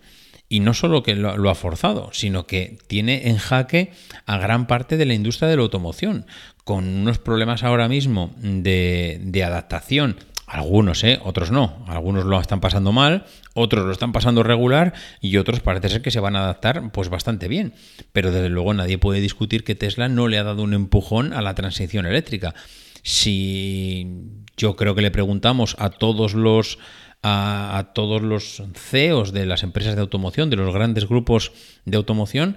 Y 0.49 0.59
no 0.59 0.73
solo 0.73 1.01
que 1.01 1.15
lo, 1.15 1.49
ha 1.49 1.55
forzado, 1.55 2.09
sino 2.11 2.45
que 2.45 2.77
tiene 2.87 3.29
en 3.29 3.37
jaque 3.37 3.93
a 4.25 4.37
gran 4.37 4.67
parte 4.67 4.97
de 4.97 5.05
la 5.05 5.13
industria 5.13 5.47
de 5.47 5.55
la 5.55 5.61
automoción, 5.61 6.25
con 6.65 6.89
unos 6.89 7.19
problemas 7.19 7.63
ahora 7.63 7.87
mismo 7.87 8.35
de, 8.41 9.21
de 9.23 9.43
adaptación 9.45 10.17
algunos, 10.47 11.03
¿eh? 11.03 11.19
Otros 11.23 11.51
no. 11.51 11.83
Algunos 11.87 12.25
lo 12.25 12.39
están 12.39 12.61
pasando 12.61 12.93
mal, 12.93 13.25
otros 13.53 13.85
lo 13.85 13.91
están 13.91 14.13
pasando 14.13 14.43
regular 14.43 14.93
y 15.19 15.35
otros 15.37 15.59
parece 15.59 15.89
ser 15.89 16.01
que 16.01 16.09
se 16.09 16.21
van 16.21 16.37
a 16.37 16.43
adaptar 16.43 16.91
pues 16.93 17.09
bastante 17.09 17.49
bien. 17.49 17.73
Pero 18.13 18.31
desde 18.31 18.49
luego 18.49 18.73
nadie 18.73 18.97
puede 18.97 19.19
discutir 19.19 19.65
que 19.65 19.75
Tesla 19.75 20.07
no 20.07 20.29
le 20.29 20.37
ha 20.37 20.43
dado 20.43 20.63
un 20.63 20.73
empujón 20.73 21.33
a 21.33 21.41
la 21.41 21.53
transición 21.53 22.05
eléctrica. 22.05 22.55
Si 23.03 24.07
yo 24.55 24.77
creo 24.77 24.95
que 24.95 25.01
le 25.01 25.11
preguntamos 25.11 25.75
a 25.79 25.89
todos 25.89 26.33
los 26.33 26.79
a, 27.21 27.77
a, 27.77 27.93
todos 27.93 28.21
los 28.21 28.63
CEOs 28.73 29.33
de 29.33 29.45
las 29.45 29.63
empresas 29.63 29.95
de 29.95 30.01
automoción, 30.01 30.49
de 30.49 30.55
los 30.55 30.73
grandes 30.73 31.09
grupos 31.09 31.51
de 31.83 31.97
automoción, 31.97 32.55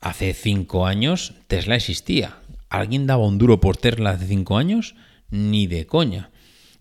hace 0.00 0.34
cinco 0.34 0.86
años 0.86 1.34
Tesla 1.46 1.76
existía. 1.76 2.38
¿Alguien 2.68 3.06
daba 3.06 3.24
un 3.24 3.38
duro 3.38 3.60
por 3.60 3.76
Tesla 3.78 4.10
hace 4.10 4.26
cinco 4.26 4.58
años? 4.58 4.94
Ni 5.30 5.66
de 5.66 5.86
coña. 5.86 6.29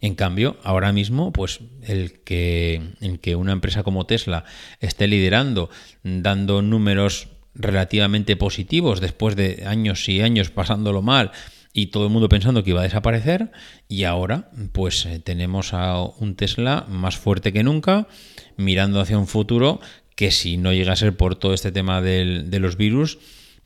En 0.01 0.15
cambio, 0.15 0.57
ahora 0.63 0.93
mismo, 0.93 1.33
pues 1.33 1.59
el 1.81 2.21
que, 2.21 2.93
que 3.21 3.35
una 3.35 3.51
empresa 3.51 3.83
como 3.83 4.05
Tesla 4.05 4.45
esté 4.79 5.07
liderando, 5.07 5.69
dando 6.03 6.61
números 6.61 7.27
relativamente 7.53 8.37
positivos 8.37 9.01
después 9.01 9.35
de 9.35 9.63
años 9.67 10.07
y 10.07 10.21
años 10.21 10.49
pasándolo 10.49 11.01
mal 11.01 11.31
y 11.73 11.87
todo 11.87 12.05
el 12.05 12.11
mundo 12.11 12.29
pensando 12.29 12.63
que 12.63 12.71
iba 12.71 12.79
a 12.79 12.83
desaparecer 12.83 13.51
y 13.87 14.03
ahora 14.03 14.49
pues 14.71 15.05
eh, 15.05 15.19
tenemos 15.19 15.73
a 15.73 16.01
un 16.01 16.35
Tesla 16.35 16.85
más 16.89 17.17
fuerte 17.17 17.51
que 17.51 17.63
nunca 17.63 18.07
mirando 18.55 19.01
hacia 19.01 19.17
un 19.17 19.27
futuro 19.27 19.81
que 20.15 20.31
si 20.31 20.57
no 20.57 20.73
llega 20.73 20.93
a 20.93 20.97
ser 20.97 21.15
por 21.17 21.35
todo 21.35 21.53
este 21.53 21.71
tema 21.71 22.01
de 22.01 22.59
los 22.59 22.77
virus 22.77 23.19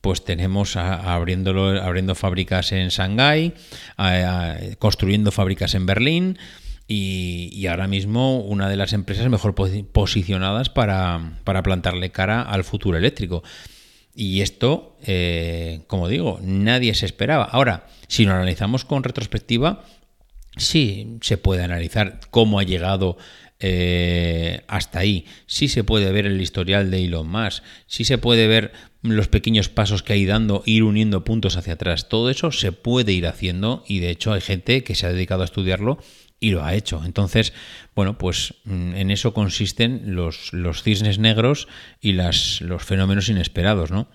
pues 0.03 0.25
tenemos 0.25 0.75
abriéndolo, 0.75 1.81
abriendo 1.81 2.13
fábricas 2.13 2.73
en 2.73 2.89
Shanghái, 2.89 3.53
construyendo 4.77 5.31
fábricas 5.31 5.75
en 5.75 5.85
Berlín 5.85 6.37
y, 6.89 7.65
ahora 7.67 7.87
mismo 7.87 8.41
una 8.41 8.67
de 8.67 8.75
las 8.75 8.91
empresas 8.91 9.29
mejor 9.29 9.55
posicionadas 9.55 10.69
para, 10.69 11.39
para 11.45 11.63
plantarle 11.63 12.11
cara 12.11 12.41
al 12.41 12.65
futuro 12.65 12.97
eléctrico. 12.97 13.43
Y 14.13 14.41
esto, 14.41 14.97
eh, 15.05 15.83
como 15.87 16.09
digo, 16.09 16.37
nadie 16.41 16.95
se 16.95 17.05
esperaba. 17.05 17.45
Ahora, 17.45 17.87
si 18.09 18.25
lo 18.25 18.33
analizamos 18.33 18.83
con 18.83 19.05
retrospectiva, 19.05 19.85
sí 20.57 21.17
se 21.21 21.37
puede 21.37 21.63
analizar 21.63 22.19
cómo 22.29 22.59
ha 22.59 22.63
llegado 22.63 23.15
eh, 23.65 24.61
hasta 24.67 24.99
ahí. 24.99 25.25
Sí 25.45 25.69
se 25.69 25.85
puede 25.85 26.11
ver 26.11 26.25
el 26.25 26.41
historial 26.41 26.91
de 26.91 27.05
Elon 27.05 27.29
Musk. 27.29 27.63
Sí 27.87 28.03
se 28.03 28.17
puede 28.17 28.45
ver 28.47 28.73
los 29.01 29.29
pequeños 29.29 29.69
pasos 29.69 30.03
que 30.03 30.11
ha 30.11 30.17
ido 30.17 30.33
dando, 30.33 30.63
ir 30.65 30.83
uniendo 30.83 31.23
puntos 31.23 31.55
hacia 31.55 31.73
atrás. 31.73 32.09
Todo 32.09 32.29
eso 32.29 32.51
se 32.51 32.73
puede 32.73 33.13
ir 33.13 33.25
haciendo 33.25 33.85
y 33.87 33.99
de 33.99 34.09
hecho 34.09 34.33
hay 34.33 34.41
gente 34.41 34.83
que 34.83 34.95
se 34.95 35.05
ha 35.05 35.13
dedicado 35.13 35.43
a 35.43 35.45
estudiarlo 35.45 35.97
y 36.41 36.51
lo 36.51 36.65
ha 36.65 36.75
hecho. 36.75 37.01
Entonces, 37.05 37.53
bueno, 37.95 38.17
pues 38.17 38.55
mm, 38.65 38.95
en 38.95 39.11
eso 39.11 39.33
consisten 39.33 40.13
los, 40.13 40.51
los 40.51 40.83
cisnes 40.83 41.17
negros 41.17 41.69
y 42.01 42.11
las, 42.11 42.59
los 42.59 42.83
fenómenos 42.83 43.29
inesperados, 43.29 43.91
¿no? 43.91 44.09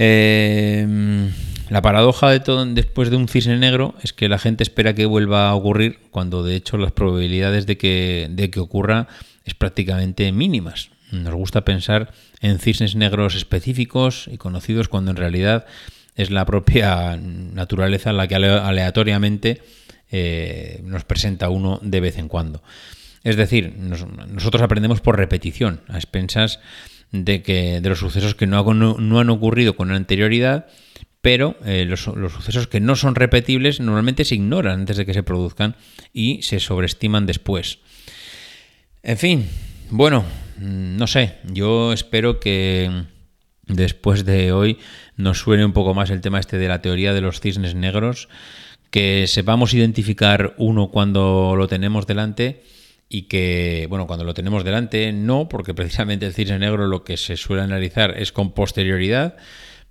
Em, 0.00 1.32
la 1.70 1.82
paradoja 1.82 2.30
de 2.30 2.38
todo 2.38 2.64
después 2.66 3.10
de 3.10 3.16
un 3.16 3.26
cisne 3.26 3.58
negro 3.58 3.96
es 4.00 4.12
que 4.12 4.28
la 4.28 4.38
gente 4.38 4.62
espera 4.62 4.94
que 4.94 5.06
vuelva 5.06 5.48
a 5.48 5.54
ocurrir 5.56 5.98
cuando 6.12 6.44
de 6.44 6.54
hecho 6.54 6.78
las 6.78 6.92
probabilidades 6.92 7.66
de 7.66 7.78
que, 7.78 8.28
de 8.30 8.48
que 8.48 8.60
ocurra 8.60 9.08
es 9.44 9.54
prácticamente 9.54 10.30
mínimas. 10.30 10.90
Nos 11.10 11.34
gusta 11.34 11.64
pensar 11.64 12.12
en 12.40 12.60
cisnes 12.60 12.94
negros 12.94 13.34
específicos 13.34 14.28
y 14.32 14.36
conocidos 14.36 14.86
cuando 14.86 15.10
en 15.10 15.16
realidad 15.16 15.66
es 16.14 16.30
la 16.30 16.46
propia 16.46 17.16
naturaleza 17.16 18.12
la 18.12 18.28
que 18.28 18.36
aleatoriamente 18.36 19.62
eh, 20.12 20.80
nos 20.84 21.02
presenta 21.02 21.48
uno 21.48 21.80
de 21.82 21.98
vez 21.98 22.18
en 22.18 22.28
cuando. 22.28 22.62
Es 23.24 23.34
decir, 23.34 23.74
nosotros 23.76 24.62
aprendemos 24.62 25.00
por 25.00 25.16
repetición, 25.16 25.80
a 25.88 25.96
expensas 25.96 26.60
de, 27.12 27.42
que, 27.42 27.80
de 27.80 27.88
los 27.88 27.98
sucesos 27.98 28.34
que 28.34 28.46
no, 28.46 28.62
no, 28.74 29.20
han 29.20 29.30
ocurrido 29.30 29.76
con 29.76 29.90
anterioridad, 29.90 30.66
pero 31.20 31.56
eh, 31.64 31.84
los, 31.84 32.06
los, 32.08 32.32
sucesos 32.32 32.66
que 32.66 32.80
no 32.80 32.96
son 32.96 33.14
repetibles 33.14 33.80
normalmente 33.80 34.24
se 34.24 34.34
ignoran 34.34 34.80
antes 34.80 34.96
de 34.96 35.06
que 35.06 35.14
se 35.14 35.22
produzcan 35.22 35.76
y 36.12 36.42
se 36.42 36.60
sobreestiman 36.60 37.26
después. 37.26 37.78
En 39.02 39.16
fin, 39.16 39.46
bueno, 39.90 40.24
no 40.58 41.06
sé, 41.06 41.36
yo 41.44 41.92
espero 41.92 42.40
que 42.40 42.90
después 43.66 44.24
de 44.24 44.52
hoy 44.52 44.78
nos 45.16 45.38
suene 45.38 45.64
un 45.64 45.72
poco 45.72 45.94
más 45.94 46.10
el 46.10 46.20
tema 46.20 46.40
este 46.40 46.58
de 46.58 46.68
la 46.68 46.82
teoría 46.82 47.12
de 47.14 47.20
los 47.20 47.40
cisnes 47.40 47.74
negros 47.74 48.28
que 48.90 49.26
sepamos 49.26 49.74
identificar 49.74 50.54
uno 50.56 50.88
cuando 50.88 51.54
lo 51.56 51.68
tenemos 51.68 52.06
delante 52.06 52.62
y 53.08 53.22
que, 53.22 53.86
bueno, 53.88 54.06
cuando 54.06 54.24
lo 54.24 54.34
tenemos 54.34 54.64
delante, 54.64 55.12
no, 55.12 55.48
porque 55.48 55.74
precisamente 55.74 56.26
el 56.26 56.34
cisne 56.34 56.58
negro 56.58 56.86
lo 56.86 57.04
que 57.04 57.16
se 57.16 57.36
suele 57.36 57.62
analizar 57.62 58.14
es 58.18 58.32
con 58.32 58.52
posterioridad, 58.52 59.36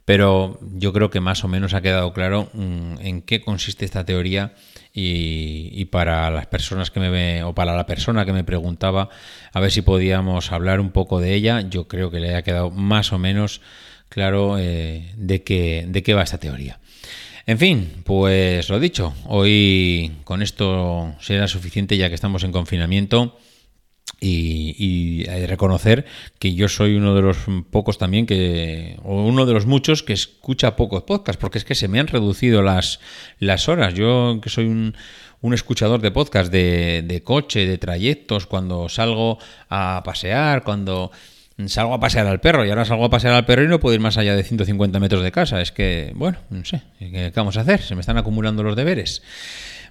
pero 0.05 0.59
yo 0.61 0.93
creo 0.93 1.09
que 1.09 1.19
más 1.19 1.43
o 1.43 1.47
menos 1.47 1.73
ha 1.73 1.81
quedado 1.81 2.13
claro 2.13 2.49
mm, 2.53 2.99
en 3.01 3.21
qué 3.21 3.41
consiste 3.41 3.85
esta 3.85 4.05
teoría 4.05 4.53
y, 4.93 5.85
para 5.85 6.31
las 6.31 6.47
personas 6.47 6.91
que 6.91 6.99
me 6.99 7.43
o 7.43 7.53
para 7.53 7.75
la 7.75 7.85
persona 7.85 8.25
que 8.25 8.33
me 8.33 8.43
preguntaba 8.43 9.09
a 9.51 9.59
ver 9.59 9.71
si 9.71 9.81
podíamos 9.81 10.51
hablar 10.51 10.79
un 10.79 10.91
poco 10.91 11.19
de 11.19 11.33
ella, 11.33 11.61
yo 11.61 11.87
creo 11.87 12.09
que 12.09 12.19
le 12.19 12.35
ha 12.35 12.41
quedado 12.41 12.71
más 12.71 13.11
o 13.13 13.19
menos 13.19 13.61
claro 14.09 14.57
eh, 14.57 15.13
de, 15.17 15.43
qué, 15.43 15.85
de 15.87 16.03
qué 16.03 16.13
va 16.13 16.23
esta 16.23 16.39
teoría. 16.39 16.79
En 17.47 17.57
fin, 17.57 18.03
pues 18.03 18.67
lo 18.67 18.77
dicho, 18.77 19.13
hoy 19.25 20.11
con 20.25 20.41
esto 20.41 21.15
será 21.21 21.47
suficiente 21.47 21.95
ya 21.95 22.09
que 22.09 22.15
estamos 22.15 22.43
en 22.43 22.51
confinamiento. 22.51 23.37
Y, 24.19 25.23
reconocer 25.47 26.05
que 26.39 26.55
yo 26.55 26.67
soy 26.67 26.95
uno 26.95 27.13
de 27.15 27.21
los 27.21 27.37
pocos 27.69 27.97
también 27.97 28.25
que, 28.25 28.97
o 29.03 29.23
uno 29.23 29.45
de 29.45 29.53
los 29.53 29.65
muchos 29.65 30.03
que 30.03 30.13
escucha 30.13 30.75
pocos 30.75 31.03
podcasts, 31.03 31.39
porque 31.39 31.59
es 31.59 31.65
que 31.65 31.75
se 31.75 31.87
me 31.87 31.99
han 31.99 32.07
reducido 32.07 32.61
las, 32.63 32.99
las 33.39 33.69
horas. 33.69 33.93
Yo 33.93 34.39
que 34.41 34.49
soy 34.49 34.65
un, 34.65 34.95
un 35.39 35.53
escuchador 35.53 36.01
de 36.01 36.11
podcast 36.11 36.51
de, 36.51 37.03
de 37.05 37.23
coche, 37.23 37.65
de 37.65 37.77
trayectos, 37.77 38.45
cuando 38.45 38.89
salgo 38.89 39.37
a 39.69 40.01
pasear, 40.03 40.63
cuando 40.63 41.11
salgo 41.65 41.93
a 41.93 41.99
pasear 41.99 42.27
al 42.27 42.39
perro 42.39 42.65
y 42.65 42.69
ahora 42.69 42.85
salgo 42.85 43.05
a 43.05 43.09
pasear 43.09 43.33
al 43.33 43.45
perro 43.45 43.63
y 43.63 43.67
no 43.67 43.79
puedo 43.79 43.95
ir 43.95 44.01
más 44.01 44.17
allá 44.17 44.35
de 44.35 44.43
150 44.43 44.99
metros 44.99 45.23
de 45.23 45.31
casa. 45.31 45.61
Es 45.61 45.71
que, 45.71 46.11
bueno, 46.15 46.37
no 46.49 46.63
sé, 46.65 46.81
¿qué 46.99 47.31
vamos 47.35 47.57
a 47.57 47.61
hacer? 47.61 47.81
Se 47.81 47.95
me 47.95 48.01
están 48.01 48.17
acumulando 48.17 48.63
los 48.63 48.75
deberes. 48.75 49.21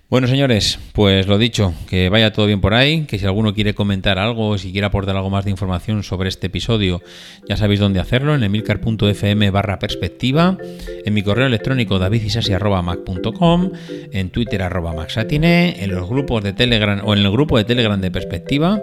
Bueno, 0.09 0.29
señores, 0.29 0.79
pues 0.93 1.27
lo 1.27 1.37
dicho, 1.37 1.75
que 1.89 2.09
vaya 2.09 2.33
todo 2.33 2.47
bien 2.47 2.61
por 2.61 2.75
ahí, 2.75 3.07
que 3.07 3.19
si 3.19 3.27
alguno 3.27 3.55
quiere 3.55 3.75
comentar 3.75 4.21
algo, 4.21 4.57
si 4.57 4.71
quiere 4.71 4.87
aportar 4.87 5.17
algo 5.17 5.31
más 5.31 5.45
de 5.45 5.51
información 5.51 6.05
sobre 6.05 6.29
este 6.29 6.47
episodio, 6.47 7.03
ya 7.49 7.57
sabéis 7.57 7.81
dónde 7.81 7.99
hacerlo, 7.99 8.37
en 8.37 8.45
emilcar.fm 8.45 9.51
barra 9.51 9.81
perspectiva, 9.81 10.59
en 11.05 11.13
mi 11.13 11.25
correo 11.25 11.49
electrónico 11.49 11.99
davidisasi.mac.com, 11.99 13.73
en 14.13 14.31
twitter 14.31 14.63
arroba 14.63 14.93
maxatine, 14.93 15.83
en 15.83 15.91
los 15.91 16.09
grupos 16.09 16.45
de 16.45 16.53
Telegram 16.53 17.01
o 17.05 17.13
en 17.13 17.25
el 17.25 17.31
grupo 17.33 17.59
de 17.59 17.65
Telegram 17.65 18.01
de 18.01 18.13
perspectiva, 18.13 18.81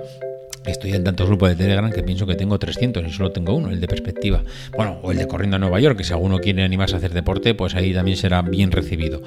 Estoy 0.66 0.94
en 0.94 1.04
tantos 1.04 1.28
grupos 1.28 1.50
de 1.50 1.56
Telegram 1.56 1.92
que 1.92 2.04
pienso 2.04 2.26
que 2.26 2.36
tengo 2.36 2.58
300 2.58 3.06
y 3.06 3.10
solo 3.12 3.32
tengo 3.32 3.54
uno, 3.56 3.70
el 3.70 3.82
de 3.82 3.88
perspectiva. 3.88 4.44
Bueno, 4.76 5.00
o 5.02 5.12
el 5.12 5.18
de 5.18 5.28
Corriendo 5.28 5.58
a 5.58 5.60
Nueva 5.60 5.80
York, 5.80 5.98
que 5.98 6.04
si 6.04 6.14
alguno 6.14 6.40
quiere 6.40 6.64
animarse 6.64 6.96
a 6.96 6.98
hacer 7.00 7.14
deporte, 7.14 7.54
pues 7.54 7.76
ahí 7.76 7.94
también 7.94 8.18
será 8.18 8.42
bien 8.42 8.72
recibido. 8.72 9.22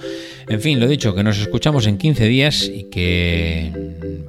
En 0.48 0.60
fin, 0.60 0.80
lo 0.80 0.86
dicho, 0.86 1.14
que 1.14 1.22
nos 1.22 1.38
escuchamos 1.38 1.86
en 1.86 1.98
15 1.98 2.26
días 2.26 2.70
y 2.72 2.84
que, 2.84 3.72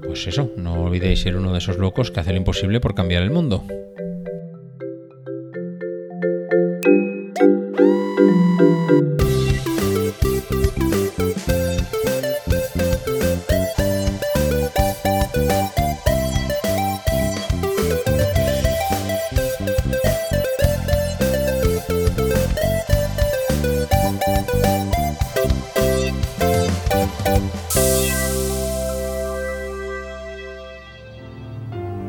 pues 0.06 0.28
eso, 0.28 0.52
no 0.58 0.84
olvidéis 0.84 1.22
ser 1.22 1.38
uno 1.38 1.54
de 1.54 1.60
esos 1.60 1.78
locos 1.78 2.12
que 2.12 2.20
hace 2.20 2.32
lo 2.32 2.38
imposible 2.38 2.80
por 2.80 2.93
cambiar 2.93 3.24
el 3.24 3.32
mundo. 3.32 3.63